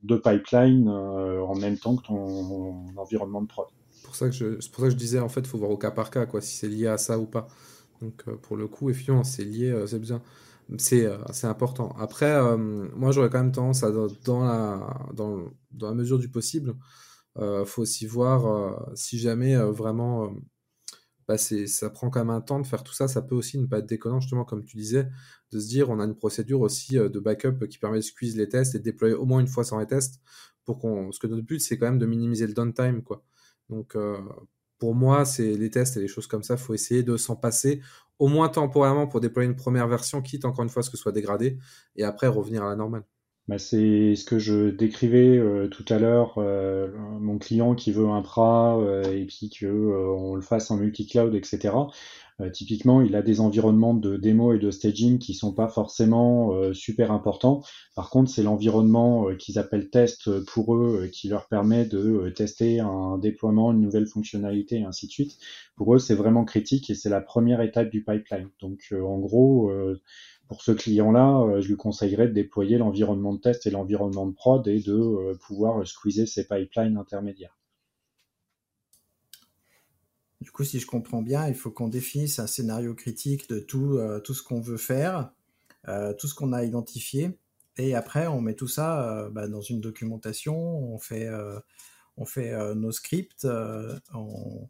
[0.03, 3.67] de pipeline en même temps que ton environnement de prod.
[4.03, 5.71] Pour ça que je, c'est pour ça que je disais en fait, il faut voir
[5.71, 7.47] au cas par cas, quoi, si c'est lié à ça ou pas.
[8.01, 10.21] Donc pour le coup, effectivement, c'est lié, c'est bien.
[10.71, 11.95] Euh, c'est important.
[11.99, 13.91] Après, euh, moi, j'aurais quand même tendance à,
[14.23, 16.75] dans la, dans, dans la mesure du possible,
[17.37, 20.33] euh, faut aussi voir euh, si jamais vraiment
[21.27, 23.07] bah ça prend quand même un temps de faire tout ça.
[23.07, 25.07] Ça peut aussi ne pas être déconnant, justement, comme tu disais,
[25.51, 28.49] de se dire on a une procédure aussi de backup qui permet de squeeze les
[28.49, 30.21] tests et de déployer au moins une fois sans les tests.
[30.65, 30.79] Pour.
[30.81, 33.03] Parce que notre but, c'est quand même de minimiser le downtime.
[33.03, 33.23] Quoi.
[33.69, 33.95] Donc,
[34.79, 37.35] pour moi, c'est les tests et les choses comme ça, il faut essayer de s'en
[37.35, 37.81] passer
[38.19, 41.13] au moins temporairement pour déployer une première version, quitte encore une fois ce que soit
[41.13, 41.57] dégradé,
[41.95, 43.03] et après revenir à la normale.
[43.47, 46.89] Bah c'est ce que je décrivais euh, tout à l'heure, euh,
[47.19, 51.33] mon client qui veut un PRA euh, et puis que on le fasse en multi-cloud,
[51.33, 51.73] etc.
[52.53, 57.11] typiquement, il a des environnements de démo et de staging qui sont pas forcément super
[57.11, 57.61] importants.
[57.95, 63.17] Par contre, c'est l'environnement qu'ils appellent test pour eux qui leur permet de tester un
[63.17, 65.37] déploiement, une nouvelle fonctionnalité et ainsi de suite.
[65.75, 68.49] Pour eux, c'est vraiment critique et c'est la première étape du pipeline.
[68.61, 69.71] Donc, en gros,
[70.49, 74.33] pour ce client-là, euh, je lui conseillerais de déployer l'environnement de test et l'environnement de
[74.33, 77.58] prod et de euh, pouvoir squeezer ses pipelines intermédiaires.
[80.41, 83.97] Du coup, si je comprends bien, il faut qu'on définisse un scénario critique de tout,
[83.97, 85.31] euh, tout ce qu'on veut faire,
[86.19, 87.39] tout ce qu'on a identifié,
[87.77, 91.27] et après on met tout ça bah, dans une documentation, on fait,
[92.15, 93.47] on fait nos scripts,
[94.13, 94.69] on,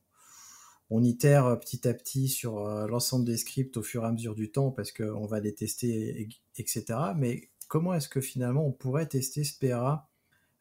[0.90, 4.36] on itère petit à petit sur euh, l'ensemble des scripts au fur et à mesure
[4.36, 6.86] du temps parce qu'on va les tester, etc.
[7.16, 10.09] Mais comment est-ce que finalement on pourrait tester ce PRA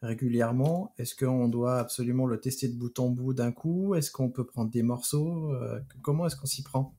[0.03, 0.95] régulièrement.
[0.99, 3.95] Est-ce qu'on doit absolument le tester de bout en bout d'un coup?
[3.95, 5.53] Est-ce qu'on peut prendre des morceaux?
[5.53, 6.95] Euh, Comment est-ce qu'on s'y prend?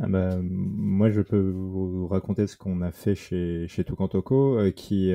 [0.00, 4.70] Ah bah, moi, je peux vous raconter ce qu'on a fait chez, chez Tukantoko, euh,
[4.72, 5.12] qui,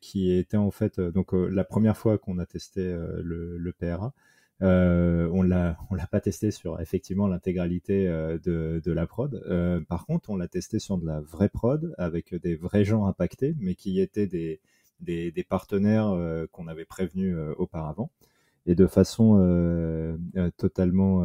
[0.00, 4.14] qui était en fait donc la première fois qu'on a testé le, le, PRA.
[4.64, 9.42] Euh, on l'a, l'a pas testé sur effectivement l'intégralité euh, de, la prod.
[9.46, 13.04] Euh, par contre, on l'a testé sur de la vraie prod avec des vrais gens
[13.06, 14.60] impactés, mais qui étaient des,
[15.00, 16.16] des, partenaires
[16.50, 18.10] qu'on avait prévenus auparavant.
[18.66, 20.18] Et de façon
[20.56, 21.22] totalement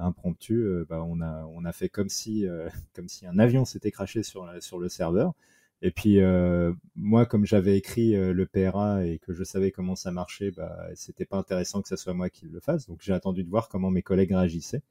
[0.00, 1.20] impromptue, bah, on
[1.64, 2.46] a, fait comme si,
[2.94, 4.44] comme si un avion s'était craché sur
[4.78, 5.32] le serveur.
[5.82, 9.96] Et puis euh, moi, comme j'avais écrit euh, le PRA et que je savais comment
[9.96, 12.86] ça marchait, bah, c'était pas intéressant que ce soit moi qui le fasse.
[12.86, 14.82] Donc j'ai attendu de voir comment mes collègues réagissaient.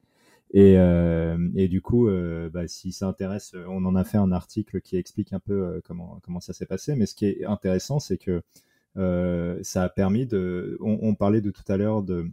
[0.54, 1.38] Et, euh,
[1.70, 2.10] du coup,
[2.52, 6.40] bah, si ça intéresse, on en a fait un article qui explique un peu comment
[6.42, 6.96] ça s'est passé.
[6.96, 8.44] Mais ce qui est intéressant, c'est que
[9.64, 10.78] ça a permis de.
[10.82, 12.30] On parlait de tout à l'heure de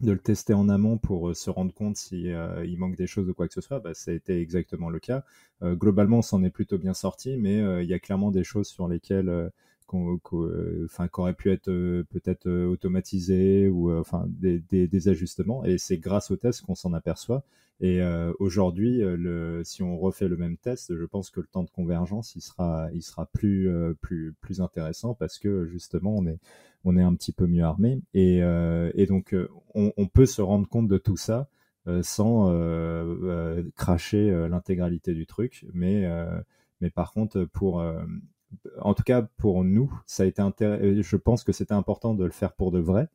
[0.00, 3.06] de le tester en amont pour euh, se rendre compte si euh, il manque des
[3.06, 5.24] choses ou quoi que ce soit, bah, ça a été exactement le cas.
[5.62, 8.68] Euh, globalement, on s'en est plutôt bien sorti, mais il y a clairement des choses
[8.68, 9.50] sur lesquelles
[9.86, 10.18] qu'on
[10.84, 11.70] enfin qu'aurait pu être
[12.10, 17.44] peut-être automatisé ou enfin des, des, ajustements et c'est grâce au test qu'on s'en aperçoit
[17.80, 18.00] et
[18.38, 19.02] aujourd'hui
[19.64, 22.88] si on refait le même test je pense que le temps de convergence il sera
[22.92, 23.68] il sera plus
[24.00, 26.38] plus plus intéressant parce que justement on est
[26.84, 28.00] on est un petit peu mieux armé.
[28.12, 31.48] Et, euh, et donc, euh, on, on, peut se rendre compte de tout ça
[31.88, 32.52] euh, sans
[33.74, 35.66] cracher l'intégralité du truc.
[35.72, 36.06] Mais,
[36.80, 37.84] mais par contre, pour,
[38.80, 40.42] en tout cas, pour nous, ça a été
[41.02, 43.08] je pense que c'était important de le faire pour de vrai.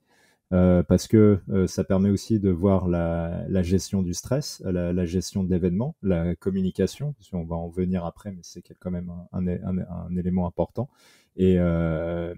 [0.52, 5.44] euh, parce que euh, ça permet aussi de voir la, gestion du stress, la, gestion
[5.44, 7.16] de l'événement, la communication.
[7.34, 10.90] On va en venir après, mais c'est quand même un, élément important.
[11.36, 12.36] Et, euh,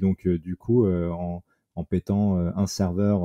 [0.00, 1.42] donc, euh, du coup, euh, en,
[1.88, 3.22] pétant un serveur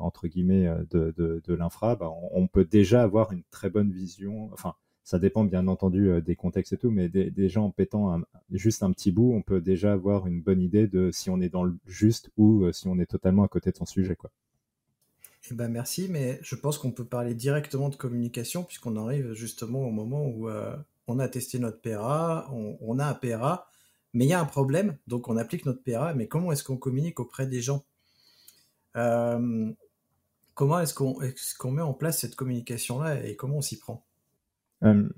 [0.00, 4.50] entre guillemets de l'infra, bah, on, on, peut déjà avoir une très bonne vision.
[4.52, 4.74] Enfin,
[5.06, 8.90] ça dépend bien entendu euh, des contextes et tout, mais déjà en pétant juste un
[8.90, 11.76] petit bout, on peut déjà avoir une bonne idée de si on est dans le
[11.86, 14.16] juste ou euh, si on est totalement à côté de son sujet.
[14.16, 14.32] Quoi.
[15.48, 19.86] Eh ben merci, mais je pense qu'on peut parler directement de communication puisqu'on arrive justement
[19.86, 20.76] au moment où euh,
[21.06, 23.70] on a testé notre PRA, on, a un PRA,
[24.12, 26.78] mais il y a un problème, donc on applique notre PRA, mais comment est-ce qu'on
[26.78, 27.84] communique auprès des gens?
[28.94, 34.04] Comment est-ce qu'on met en place cette communication-là et comment on s'y prend?
[34.84, 35.08] Euh,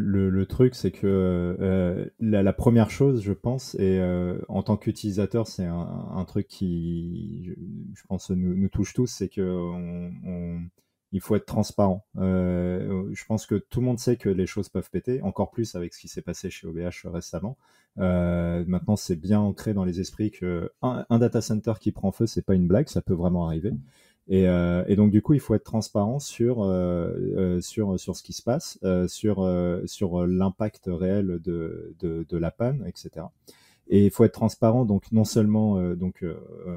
[0.00, 5.46] le, truc, c'est que euh, la, première chose, je pense, et euh, en tant qu'utilisateur,
[5.46, 7.54] c'est un, truc qui,
[7.94, 10.10] je, pense, nous, touche tous, c'est que
[11.20, 12.06] faut être transparent.
[12.16, 15.94] Je pense que tout le monde sait que les choses peuvent péter, encore plus avec
[15.94, 17.56] ce qui s'est passé chez OVH récemment.
[17.96, 22.26] Maintenant, c'est bien ancré dans les esprits que un, un, data center qui prend feu,
[22.26, 23.72] c'est pas une blague, ça peut vraiment arriver.
[24.28, 28.14] Et, euh, et, donc du coup, il faut être transparent sur euh, euh sur sur
[28.14, 29.48] ce qui se passe, sur
[29.86, 33.26] sur l'impact réel de, de, de la panne, etc.
[33.88, 36.24] Et il faut être transparent donc non seulement donc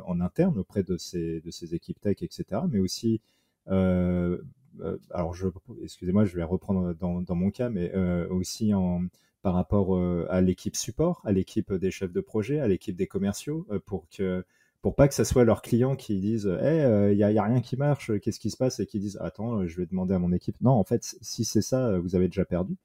[0.06, 2.62] en interne auprès de ces de ces équipes tech, etc.
[2.70, 3.22] Mais aussi
[3.68, 5.48] alors je
[5.84, 7.94] excusez-moi, je vais reprendre dans, dans mon cas, mais
[8.30, 9.02] aussi en
[9.42, 10.00] par rapport
[10.30, 14.46] à l'équipe support, à l'équipe des chefs de projet, à l'équipe des commerciaux, pour que
[14.82, 17.62] pour pas que ce soit leurs clients qui disent il hey, n'y euh, a, rien
[17.62, 18.80] qui marche, qu'est-ce qui se passe?
[18.80, 20.56] Et qui disent attends, je vais demander à mon équipe.
[20.62, 22.76] Non, en fait, si c'est ça, vous avez déjà perdu.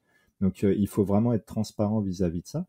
[0.40, 2.66] Donc euh, il faut vraiment être transparent vis-à-vis de ça.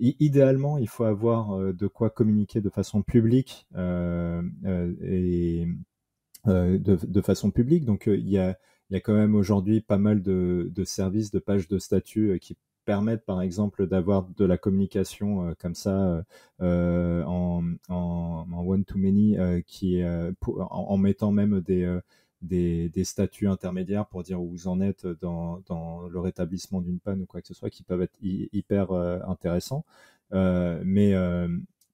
[0.00, 5.66] idéalement, il faut avoir euh, de quoi communiquer de façon publique et
[6.46, 7.84] de, façon publique.
[7.84, 8.56] Donc il y a,
[9.00, 13.42] quand même aujourd'hui pas mal de, de, services, de pages de statut qui permettre par
[13.42, 16.22] exemple d'avoir de la communication euh, comme ça euh,
[16.60, 24.48] euh en, en one-to-many euh, qui en, mettant même des, statuts intermédiaires pour dire où
[24.48, 25.62] vous en êtes dans,
[26.10, 29.84] le rétablissement d'une panne ou quoi que ce soit qui peuvent être hyper intéressants.
[30.32, 31.14] Mais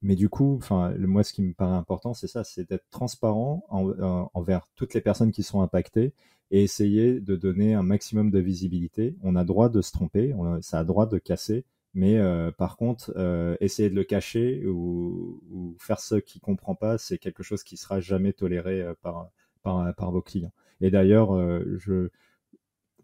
[0.01, 3.64] mais du coup, enfin, moi, ce qui me paraît important, c'est ça, c'est d'être transparent
[3.68, 6.12] en, envers toutes les personnes qui sont impactées
[6.51, 9.16] et essayer de donner un maximum de visibilité.
[9.22, 12.51] On a droit de se tromper, on a, ça a droit de casser, mais euh,
[12.51, 17.42] par contre, euh, essayer de le cacher ou, faire ce qui comprend pas, c'est quelque
[17.42, 19.30] chose qui sera jamais toléré euh, par,
[19.62, 20.53] par, vos clients.
[20.80, 21.36] Et d'ailleurs,
[21.78, 22.09] je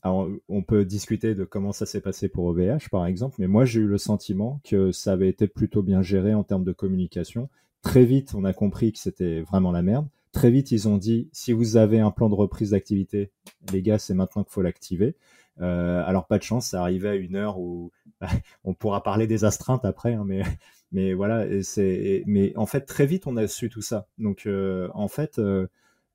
[0.04, 3.80] on peut discuter de comment ça s'est passé pour OVH, par exemple, mais moi, j'ai
[3.80, 7.48] eu le sentiment que ça avait été plutôt bien géré en termes de communication.
[7.80, 10.06] Très vite, on a compris que c'était vraiment la merde.
[10.34, 13.30] Très vite, ils ont dit, si vous avez un plan de reprise d'activité,
[13.72, 15.14] les gars, c'est maintenant qu'il faut l'activer.
[15.60, 17.92] Euh, alors, pas de chance, ça arrivait à une heure où
[18.64, 20.26] on pourra parler des astreintes après, hein,
[20.90, 24.08] mais, voilà, c'est, mais en fait, très vite, on a su tout ça.
[24.18, 25.68] Donc, euh, en fait, euh,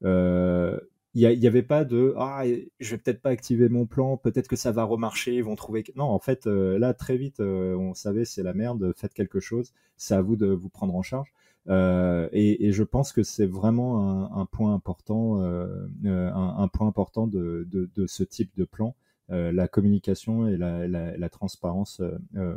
[0.04, 0.78] euh
[1.16, 2.44] il n'y avait pas de ah
[2.80, 5.84] je vais peut-être pas activer mon plan peut-être que ça va remarcher ils vont trouver
[5.96, 9.40] non en fait euh, là très vite euh, on savait c'est la merde faites quelque
[9.40, 13.24] chose c'est à vous de vous prendre en charge euh, et, et, je pense que
[13.24, 18.52] c'est vraiment un, point important euh, euh, un, point important de, de, de, ce type
[18.58, 18.96] de plan
[19.30, 22.02] la communication et la, transparence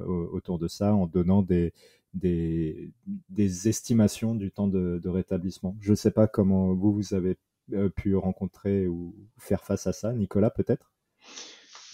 [0.07, 1.73] autour de ça en donnant des
[3.69, 5.77] estimations du temps de, de rétablissement.
[5.81, 7.37] Je ne sais pas comment vous, vous avez
[7.73, 10.91] euh, pu rencontrer ou faire face à ça Nicolas, peut-être?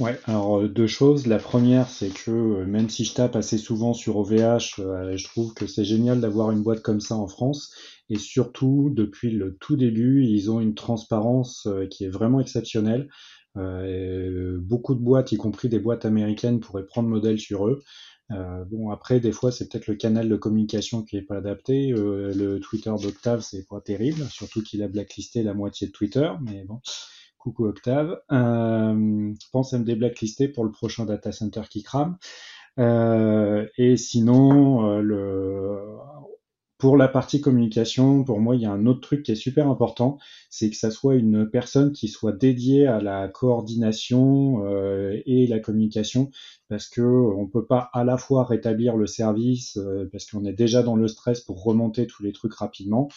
[0.00, 1.26] Ouais, alors euh, deux choses.
[1.26, 5.54] La première, c'est que euh, même si je tape assez souvent sur OVH, je trouve
[5.54, 7.72] que c'est génial d'avoir une boîte comme ça en France.
[8.08, 13.08] Et surtout, depuis le tout début, ils ont une transparence qui est vraiment exceptionnelle.
[13.56, 17.82] Euh, beaucoup de boîtes, y compris des boîtes américaines, pourraient prendre modèle sur eux.
[18.30, 21.92] Euh, bon, après, des fois, c'est peut-être le canal de communication qui est pas adapté.
[21.92, 26.30] Euh, le Twitter d'Octave, c'est pas terrible, surtout qu'il a blacklisté la moitié de Twitter,
[26.42, 26.80] mais bon,
[27.38, 28.20] coucou Octave.
[28.32, 32.16] Euh, pense à me déblacklister pour le prochain data center qui crame.
[32.78, 35.37] Euh, et sinon, euh, le,
[36.78, 39.68] pour la partie communication, pour moi, il y a un autre truc qui est super
[39.68, 40.18] important,
[40.48, 45.58] c'est que ça soit une personne qui soit dédiée à la coordination euh, et la
[45.58, 46.30] communication,
[46.68, 50.52] parce que on peut pas à la fois rétablir le service, euh, parce qu'on est
[50.52, 53.08] déjà dans le stress pour remonter tous les trucs rapidement,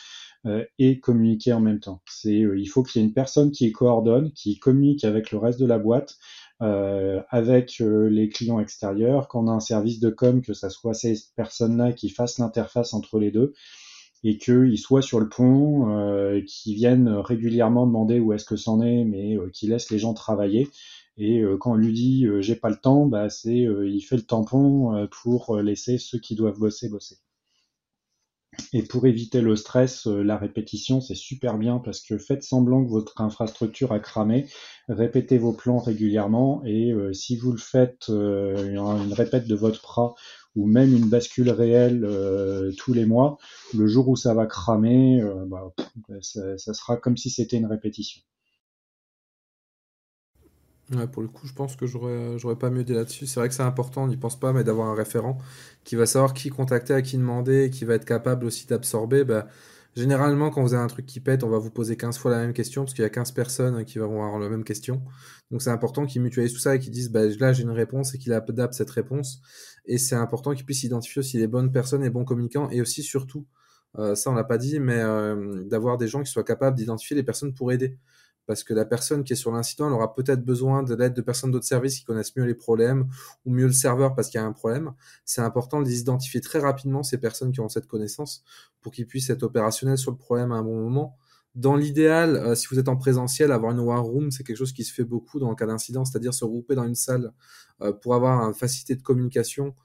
[0.48, 2.02] euh, et communiquer en même temps.
[2.08, 5.38] C'est, euh, il faut qu'il y ait une personne qui coordonne, qui communique avec le
[5.38, 6.18] reste de la boîte,
[6.62, 10.94] euh, avec euh, les clients extérieurs, qu'on a un service de com, que ça soit
[10.94, 13.54] ces personnes-là qui fassent l'interface entre les deux.
[14.24, 18.82] et qu'ils soient sur le pont, euh, qu'ils viennent régulièrement demander où est-ce que c'en
[18.82, 20.70] est, mais euh, qu'ils laissent les gens travailler.
[21.18, 25.08] Et quand on lui dit j'ai pas le temps, bah c'est il fait le tampon
[25.12, 27.18] pour laisser ceux qui doivent bosser bosser.
[28.74, 32.90] Et pour éviter le stress, la répétition, c'est super bien parce que faites semblant que
[32.90, 34.46] votre infrastructure a cramé,
[34.90, 40.16] répétez vos plans régulièrement et si vous le faites une répète de votre PRA
[40.56, 43.38] ou même une bascule réelle euh, tous les mois,
[43.74, 45.74] le jour où ça va cramer, euh, bah,
[46.22, 48.22] ça, sera comme si c'était une répétition.
[51.12, 53.26] Pour le coup, je pense que j'aurais, j'aurais pas mieux dit là-dessus.
[53.26, 55.38] C'est vrai que c'est important, on n'y pense pas, mais d'avoir un référent
[55.84, 59.24] qui va savoir qui contacter, à qui demander, qui va être capable aussi d'absorber.
[59.24, 59.48] Bah,
[59.96, 62.38] Généralement, quand vous avez un truc qui pète, on va vous poser 15 fois la
[62.38, 65.02] même question parce qu'il y a 15 personnes qui vont avoir la même question.
[65.52, 68.16] Donc c'est important qu'ils mutualisent tout ça et qu'ils disent bah, là j'ai une réponse
[68.16, 69.42] et qu'il adapte cette réponse.
[69.86, 73.04] Et c'est important qu'ils puissent identifier aussi les bonnes personnes et bons communicants et aussi
[73.04, 73.46] surtout,
[73.98, 77.18] euh, ça on l'a pas dit, mais euh, d'avoir des gens qui soient capables d'identifier
[77.18, 77.98] les personnes pour aider
[78.52, 81.22] parce que la personne qui est sur l'incident, elle aura peut-être besoin de l'aide de
[81.22, 83.08] personnes d'autres services qui connaissent mieux les problèmes
[83.46, 84.92] ou mieux le serveur parce qu'il y a un problème.
[85.24, 88.44] C'est important de les identifier très rapidement, ces personnes qui ont cette connaissance,
[88.82, 91.16] pour qu'ils puissent être opérationnels sur le problème à un bon moment.
[91.56, 94.74] Dans l'idéal, euh, si vous êtes en présentiel, avoir une war room, c'est quelque chose
[94.74, 97.32] qui se fait beaucoup dans le cas d'incident, c'est-à-dire se regrouper dans une salle
[97.82, 99.76] euh, pour avoir une facilité de communication.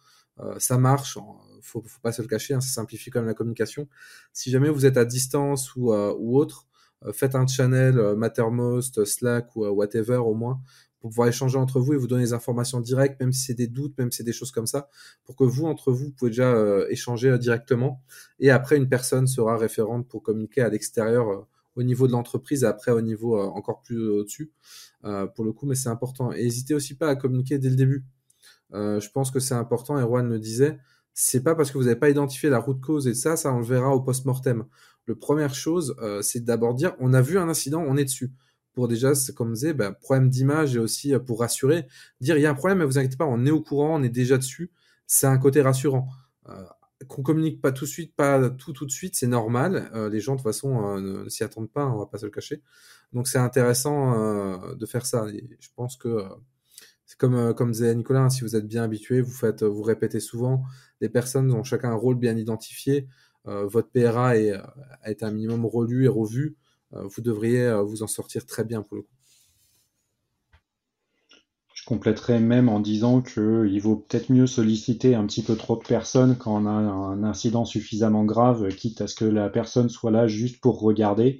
[0.40, 1.18] Euh, ça marche,
[1.62, 3.86] faut, faut pas se le cacher, hein, ça simplifie quand même la communication.
[4.32, 6.66] Si jamais vous êtes à distance ou, autre,
[7.12, 10.60] faites un channel euh, Mattermost, Slack ou euh, whatever au moins
[11.00, 13.66] pour pouvoir échanger entre vous et vous donner des informations directes, même si c'est des
[13.66, 14.88] doutes, même si c'est des choses comme ça,
[15.24, 16.56] pour que vous, entre vous, pouvez déjà
[16.88, 18.02] échanger directement.
[18.40, 22.66] Et après, une personne sera référente pour communiquer à l'extérieur au niveau de l'entreprise et
[22.66, 24.50] après au niveau encore plus au-dessus,
[25.02, 26.32] pour le coup, mais c'est important.
[26.32, 28.04] Et n'hésitez aussi pas à communiquer dès le début.
[28.72, 30.78] je pense que c'est important, et Juan le disait,
[31.18, 33.58] c'est pas parce que vous n'avez pas identifié la route cause et ça, ça on
[33.58, 34.64] le verra au post-mortem
[35.06, 38.32] le première chose, euh, c'est d'abord dire on a vu un incident, on est dessus.
[38.74, 41.86] Pour déjà, comme je disais, bah, problème d'image et aussi euh, pour rassurer,
[42.20, 44.02] dire il y a un problème, mais vous inquiétez pas, on est au courant, on
[44.02, 44.70] est déjà dessus.
[45.06, 46.08] C'est un côté rassurant.
[46.48, 46.64] Euh,
[47.08, 49.90] qu'on communique pas tout de suite, pas tout tout de suite, c'est normal.
[50.10, 52.62] les gens de toute façon ne, s'y attendent pas, on va pas se le cacher.
[53.12, 55.26] Donc c'est intéressant de faire ça.
[55.28, 56.24] je pense que
[57.18, 60.62] comme comme disait Nicolas, hein, si vous êtes bien habitué, vous faites, vous répétez souvent.
[61.00, 63.08] Les personnes ont chacun un rôle bien identifié.
[63.48, 66.56] Euh, votre PRA a été un minimum relu et revu,
[66.94, 69.08] euh, vous devriez euh, vous en sortir très bien pour le coup.
[71.74, 75.86] Je compléterai même en disant qu'il vaut peut-être mieux solliciter un petit peu trop de
[75.86, 80.10] personnes quand on a un incident suffisamment grave, quitte à ce que la personne soit
[80.10, 81.38] là juste pour regarder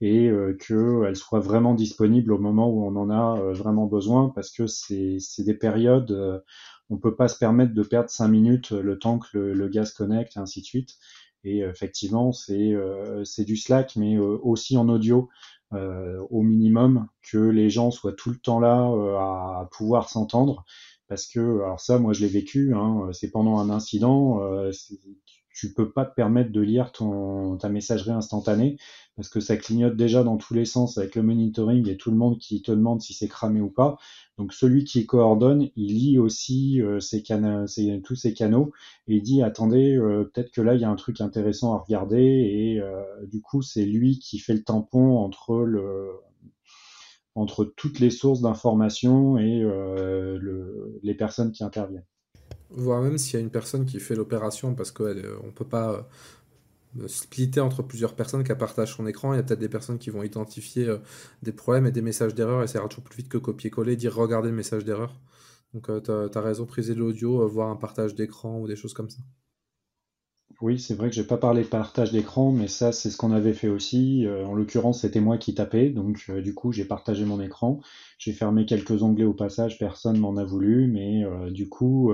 [0.00, 0.30] et
[0.66, 5.18] qu'elle soit vraiment disponible au moment où on en a vraiment besoin, parce que c'est
[5.44, 6.44] des périodes,
[6.90, 9.92] on peut pas se permettre de perdre cinq minutes le temps que le, le gaz
[9.92, 10.96] connecte et ainsi de suite.
[11.44, 15.28] Et effectivement, c'est euh, c'est du Slack, mais euh, aussi en audio
[15.72, 18.74] euh, au minimum, que les gens soient tout le temps là
[19.18, 20.64] à pouvoir s'entendre.
[21.08, 24.40] Parce que, alors ça, moi je l'ai vécu, hein, c'est pendant un incident,
[25.58, 28.76] tu peux pas te permettre de lire ton, ta messagerie instantanée
[29.16, 32.16] parce que ça clignote déjà dans tous les sens avec le monitoring et tout le
[32.16, 33.98] monde qui te demande si c'est cramé ou pas.
[34.36, 37.00] Donc celui qui coordonne, il lit aussi euh,
[38.04, 38.72] tous ces canaux
[39.08, 41.78] et il dit attendez, euh, peut-être que là il y a un truc intéressant à
[41.78, 46.12] regarder et euh, du coup c'est lui qui fait le tampon entre le
[47.34, 49.64] entre toutes les sources d'informations et
[51.02, 52.06] les personnes qui interviennent
[52.70, 56.08] voire même s'il y a une personne qui fait l'opération, parce qu'on ne peut pas
[57.00, 59.32] euh, splitter entre plusieurs personnes qui partagent son écran.
[59.34, 60.98] Il y a peut-être des personnes qui vont identifier euh,
[61.42, 64.14] des problèmes et des messages d'erreur, et ça ira toujours plus vite que copier-coller, dire
[64.14, 65.18] regarder le message d'erreur.
[65.74, 69.10] Donc euh, tu as, raison, priser l'audio, voir un partage d'écran ou des choses comme
[69.10, 69.20] ça.
[70.60, 73.30] Oui, c'est vrai que j'ai pas parlé de partage d'écran, mais ça, c'est ce qu'on
[73.30, 74.26] avait fait aussi.
[74.26, 77.80] Euh, en l'occurrence, c'était moi qui tapais, donc euh, du coup, j'ai partagé mon écran.
[78.18, 82.12] J'ai fermé quelques onglets au passage, personne m'en a voulu, mais euh, du coup,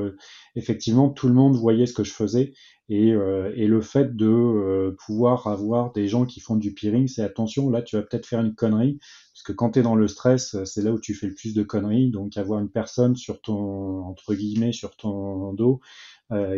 [0.57, 2.53] effectivement, tout le monde voyait ce que je faisais.
[2.91, 3.09] Et,
[3.57, 7.81] et le fait de pouvoir avoir des gens qui font du peering, c'est attention, là,
[7.81, 8.99] tu vas peut-être faire une connerie,
[9.33, 11.55] parce que quand tu es dans le stress, c'est là où tu fais le plus
[11.55, 12.11] de conneries.
[12.11, 15.81] Donc, avoir une personne sur ton, entre guillemets, sur ton dos,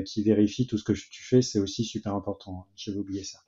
[0.04, 2.66] qui vérifie tout ce que tu fais, c'est aussi super important.
[2.76, 3.38] J'avais oublié ça.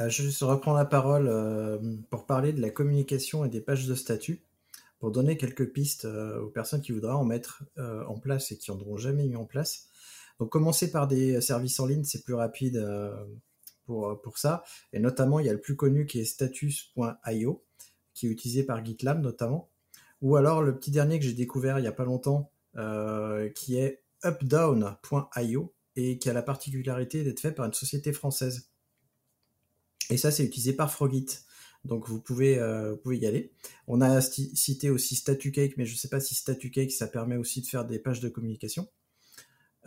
[0.00, 1.78] Euh, je reprends la parole euh,
[2.10, 4.42] pour parler de la communication et des pages de statut,
[4.98, 8.78] pour donner quelques pistes aux personnes qui voudraient en mettre en place et qui n'en
[8.78, 9.88] auront jamais mis en place.
[10.38, 12.80] Donc commencer par des services en ligne, c'est plus rapide
[13.84, 14.62] pour, pour ça.
[14.92, 17.64] Et notamment, il y a le plus connu qui est status.io,
[18.14, 19.70] qui est utilisé par GitLab notamment.
[20.20, 22.52] Ou alors le petit dernier que j'ai découvert il n'y a pas longtemps,
[23.56, 28.70] qui est updown.io et qui a la particularité d'être fait par une société française
[30.10, 31.26] Et ça, c'est utilisé par Frogit.
[31.84, 32.60] Donc vous pouvez,
[33.02, 33.52] pouvez y aller.
[33.88, 37.60] On a cité aussi StatuCake, mais je ne sais pas si StatuCake, ça permet aussi
[37.60, 38.88] de faire des pages de communication.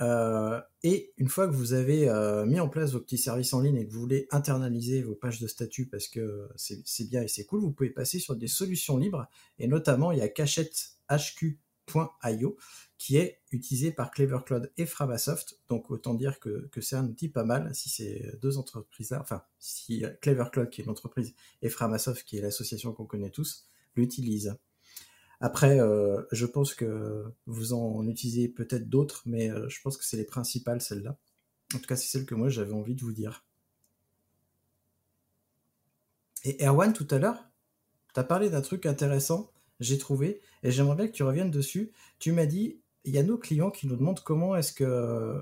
[0.01, 3.61] Euh, et une fois que vous avez euh, mis en place vos petits services en
[3.61, 7.29] ligne et que vous voulez internaliser vos pages de statut parce que c'est bien et
[7.29, 9.25] c'est cool, vous pouvez passer sur des solutions libres.
[9.57, 12.57] Et notamment, il y a cachette.hq.io
[13.05, 15.59] qui est utilisé par Clevercloud et Framasoft.
[15.69, 19.43] Donc autant dire que, que c'est un outil pas mal si ces deux entreprises-là, enfin
[19.59, 24.57] si Clevercloud qui est l'entreprise et Framasoft qui est l'association qu'on connaît tous, l'utilisent.
[25.39, 30.03] Après, euh, je pense que vous en utilisez peut-être d'autres, mais euh, je pense que
[30.03, 31.15] c'est les principales, celles-là.
[31.75, 33.45] En tout cas, c'est celles que moi j'avais envie de vous dire.
[36.43, 37.47] Et Erwan, tout à l'heure,
[38.15, 41.91] tu as parlé d'un truc intéressant, j'ai trouvé, et j'aimerais bien que tu reviennes dessus.
[42.17, 45.41] Tu m'as dit, il y a nos clients qui nous demandent comment est-ce que,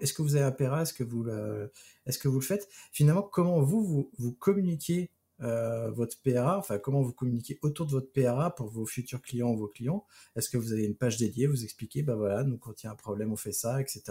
[0.00, 1.72] est-ce que vous avez un PERA, est-ce que vous le,
[2.06, 2.68] est-ce que vous le faites?
[2.92, 5.10] Finalement, comment vous, vous, vous communiquez
[5.42, 9.50] euh, votre PRA, enfin comment vous communiquez autour de votre PRA pour vos futurs clients
[9.50, 10.04] ou vos clients?
[10.34, 12.88] Est-ce que vous avez une page dédiée, vous expliquez, bah voilà, nous quand il y
[12.88, 14.02] a un problème, on fait ça, etc.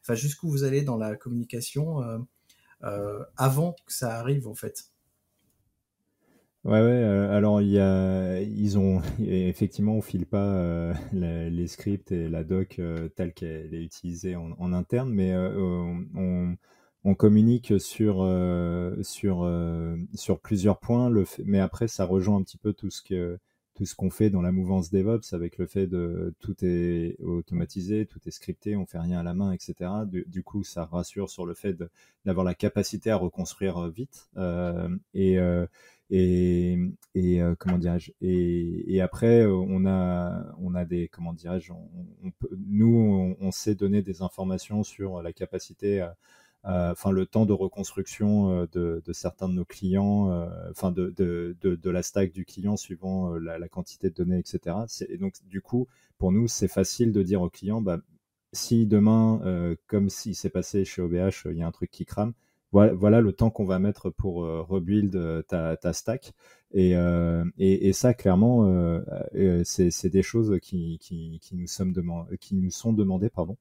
[0.00, 2.18] Enfin jusqu'où vous allez dans la communication euh,
[2.84, 4.91] euh, avant que ça arrive en fait.
[6.64, 7.02] Ouais, ouais.
[7.02, 12.80] alors il y a, ils ont effectivement, on file pas les scripts et la doc
[13.16, 16.56] telle qu'elle est utilisée en, en interne, mais on,
[17.04, 22.42] on communique sur euh, sur euh, sur plusieurs points le mais après ça rejoint un
[22.42, 23.38] petit peu tout ce que
[23.74, 28.04] tout ce qu'on fait dans la mouvance DevOps avec le fait de tout est automatisé,
[28.04, 29.90] tout est scripté, on fait rien à la main, etc.
[30.04, 31.74] Du, coup, ça rassure sur le fait
[32.26, 34.28] d'avoir la capacité à reconstruire euh, vite
[35.14, 35.38] et
[36.14, 36.78] et,
[37.14, 41.72] et comment dirais-je et, après on a on a des comment dirais-je
[42.68, 46.06] nous on, on, sait donner des informations sur la capacité
[46.64, 51.10] euh, enfin le temps de reconstruction euh, de, certains de nos clients, euh, enfin de,
[51.16, 54.76] de, de, la stack du client suivant la, quantité de données, etc.
[55.08, 55.88] Et donc du coup,
[56.18, 57.98] pour nous, c'est facile de dire au client, bah,
[58.52, 62.32] si demain, comme s'il s'est passé chez OVH, il y a un truc qui crame,
[62.72, 66.32] voilà, le temps qu'on va mettre pour rebuild ta, ta, stack.
[66.72, 67.44] Et, euh,
[67.92, 70.98] ça, clairement, euh, c'est des choses qui,
[71.52, 71.66] nous
[72.70, 73.30] sont demandées.
[73.30, 73.56] Pardon.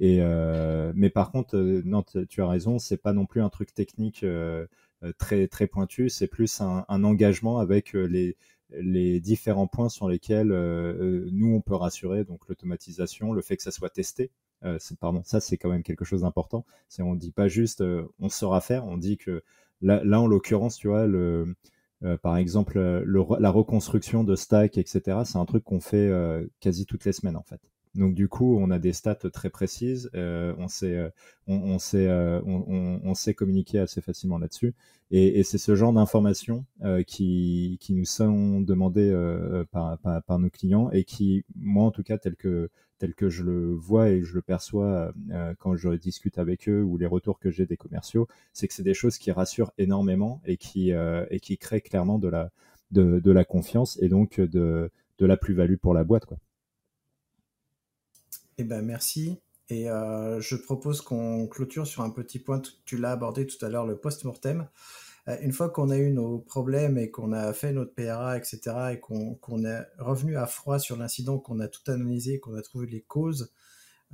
[0.00, 3.74] Euh, mais par contre, euh, non, tu as raison, c'est pas non plus un truc
[3.74, 4.66] technique euh,
[5.18, 8.36] très très pointu, c'est plus un, un, engagement avec les
[8.70, 13.70] les différents points sur lesquels nous on peut rassurer, donc l'automatisation, le fait que ça
[13.70, 14.30] soit testé.
[14.64, 16.64] Euh, pardon, ça c'est quand même quelque chose d'important.
[16.88, 17.82] C'est on dit pas juste
[18.20, 19.42] on saura faire, on dit que
[19.80, 21.54] là, là en l'occurrence, tu vois, le,
[22.22, 25.20] par exemple, le, la reconstruction de stack, etc.
[25.24, 26.10] C'est un truc qu'on fait
[26.60, 27.60] quasi toutes les semaines en fait.
[27.94, 31.10] Donc du coup, on a des stats très précises, euh, on sait, euh,
[31.46, 34.74] on, sait, euh, on, sait communiquer assez facilement là-dessus,
[35.10, 36.64] et, c'est ce genre d'informations
[37.06, 39.12] qui, nous sont demandées
[39.72, 43.42] par, par, nos clients et qui, moi en tout cas, tel que tel que je
[43.42, 45.12] le vois et je le perçois
[45.58, 48.82] quand je discute avec eux ou les retours que j'ai des commerciaux, c'est que c'est
[48.84, 52.50] des choses qui rassurent énormément et qui et qui créent clairement de la
[52.92, 56.38] de la confiance et donc de de la plus-value pour la boîte, quoi.
[58.58, 59.38] Eh ben merci.
[59.68, 62.60] Et euh, je propose qu'on clôture sur un petit point.
[62.84, 64.68] Tu l'as abordé tout à l'heure, le post-mortem.
[65.28, 68.60] Euh, une fois qu'on a eu nos problèmes et qu'on a fait notre PRA, etc.,
[68.92, 72.86] et qu'on est revenu à froid sur l'incident, qu'on a tout analysé, qu'on a trouvé
[72.86, 73.52] les causes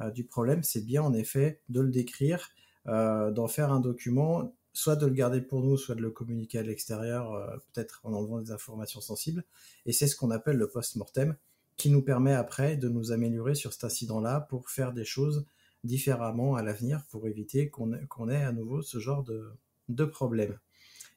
[0.01, 2.51] euh, du problème, c'est bien en effet de le décrire,
[2.86, 6.62] d'en faire un document, soit de le garder pour nous, soit de le communiquer à
[6.62, 9.45] l'extérieur, peut-être en enlevant des informations sensibles.
[9.84, 11.36] Et c'est ce qu'on appelle le post-mortem
[11.79, 15.47] qui nous permet après de nous améliorer sur cet incident-là pour faire des choses
[15.85, 17.93] différemment à l'avenir pour éviter qu'on
[18.29, 20.59] ait à nouveau ce genre de, problème.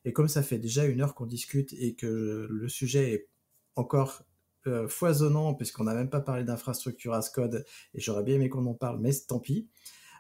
[0.06, 3.28] Et comme ça fait déjà une heure qu'on discute et que le sujet est
[3.76, 4.24] encore
[4.68, 8.66] euh, foisonnant puisqu'on n'a même pas parlé d'infrastructure as code et j'aurais bien aimé qu'on
[8.68, 9.68] en parle, mais tant pis.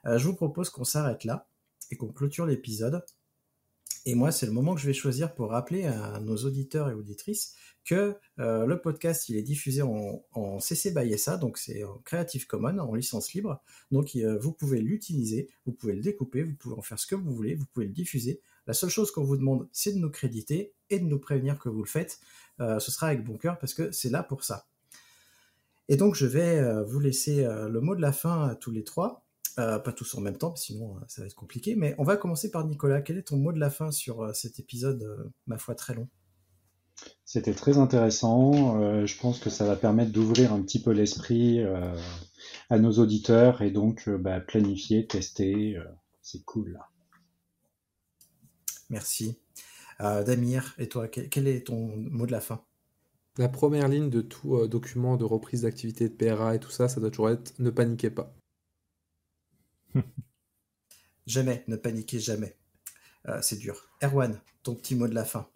[0.06, 1.48] Euh, je vous propose qu'on s'arrête là
[1.92, 3.04] et qu'on clôture l'épisode.
[4.06, 6.93] Et moi, c'est le moment que je vais choisir pour rappeler à nos auditeurs et
[6.93, 11.97] auditrices que euh, le podcast il est diffusé en, CC by SA, donc c'est en
[11.99, 13.62] Creative Commons, en licence libre.
[13.91, 17.16] Donc euh, vous pouvez l'utiliser, vous pouvez le découper, vous pouvez en faire ce que
[17.16, 18.41] vous voulez, vous pouvez le diffuser.
[18.68, 21.70] La seule chose qu'on vous demande, c'est de nous créditer et de nous prévenir que
[21.70, 22.20] vous le faites.
[22.60, 24.68] Euh, ce sera avec bon cœur parce que c'est là pour ça.
[25.89, 29.26] Et donc je vais vous laisser le mot de la fin à tous les trois.
[29.56, 31.76] Pas tous en même temps, sinon ça va être compliqué.
[31.76, 33.02] Mais on va commencer par Nicolas.
[33.02, 36.08] Quel est ton mot de la fin sur cet épisode, ma foi, très long?
[37.26, 38.80] C'était très intéressant.
[38.82, 41.95] Euh, je pense que ça va permettre d'ouvrir un petit peu l'esprit euh,
[42.70, 45.78] à nos auditeurs et donc euh, bah, planifier, tester.
[46.22, 46.80] c'est cool.
[48.89, 49.39] Merci.
[50.02, 52.62] Euh, Damir, et toi, quel, quel, est ton mot de la fin?
[53.38, 56.89] La première ligne de tout euh, document de reprise d'activité de PRA et tout ça,
[56.89, 58.36] ça doit toujours être ne paniquez pas.
[61.26, 62.56] jamais, ne paniquez jamais.
[63.28, 63.89] Euh, c'est dur.
[64.02, 65.48] Erwan, ton petit mot de la fin.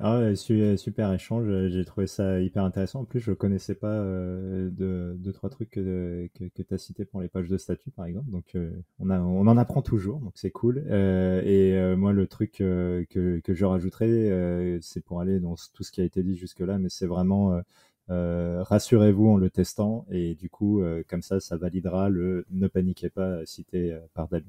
[0.00, 3.02] Ah super échange, j'ai trouvé ça hyper intéressant.
[3.02, 7.28] En plus, je connaissais pas euh, deux, trois trucs que, tu as cités pour les
[7.28, 8.28] pages de statut, par exemple.
[8.30, 10.84] Donc, euh, on, en apprend toujours, donc c'est cool.
[10.90, 15.54] Euh, et euh, moi, le truc que, que je rajouterais, euh, c'est pour aller dans
[15.72, 17.60] tout ce qui a été dit jusque-là, mais c'est vraiment
[18.08, 20.06] rassurez-vous en le testant.
[20.10, 24.44] Et du coup, comme ça, ça validera le ne paniquez pas cité par Damien.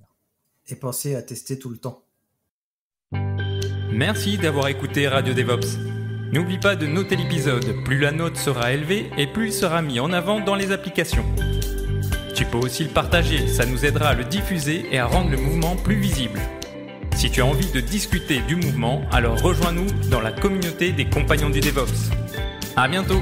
[0.67, 2.01] Et pensez à tester tout le temps.
[3.91, 5.77] Merci d'avoir écouté Radio DevOps.
[6.33, 9.99] N'oublie pas de noter l'épisode, plus la note sera élevée et plus il sera mis
[9.99, 11.23] en avant dans les applications.
[12.35, 15.37] Tu peux aussi le partager, ça nous aidera à le diffuser et à rendre le
[15.37, 16.41] mouvement plus visible.
[17.15, 21.49] Si tu as envie de discuter du mouvement, alors rejoins-nous dans la communauté des compagnons
[21.49, 22.24] du DevOps.
[22.77, 23.21] À bientôt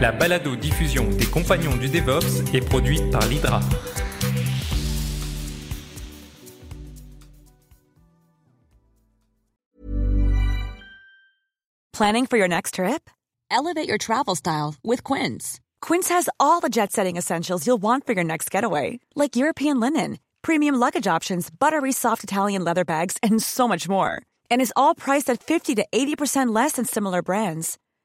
[0.00, 3.60] La balado-diffusion des compagnons du DevOps est produite par l'Hydra.
[11.92, 13.08] Planning for your next trip?
[13.52, 15.60] Elevate your travel style with Quince.
[15.80, 19.78] Quince has all the jet setting essentials you'll want for your next getaway, like European
[19.78, 24.20] linen, premium luggage options, buttery soft Italian leather bags, and so much more.
[24.50, 27.78] And is all priced at 50 to 80% less than similar brands.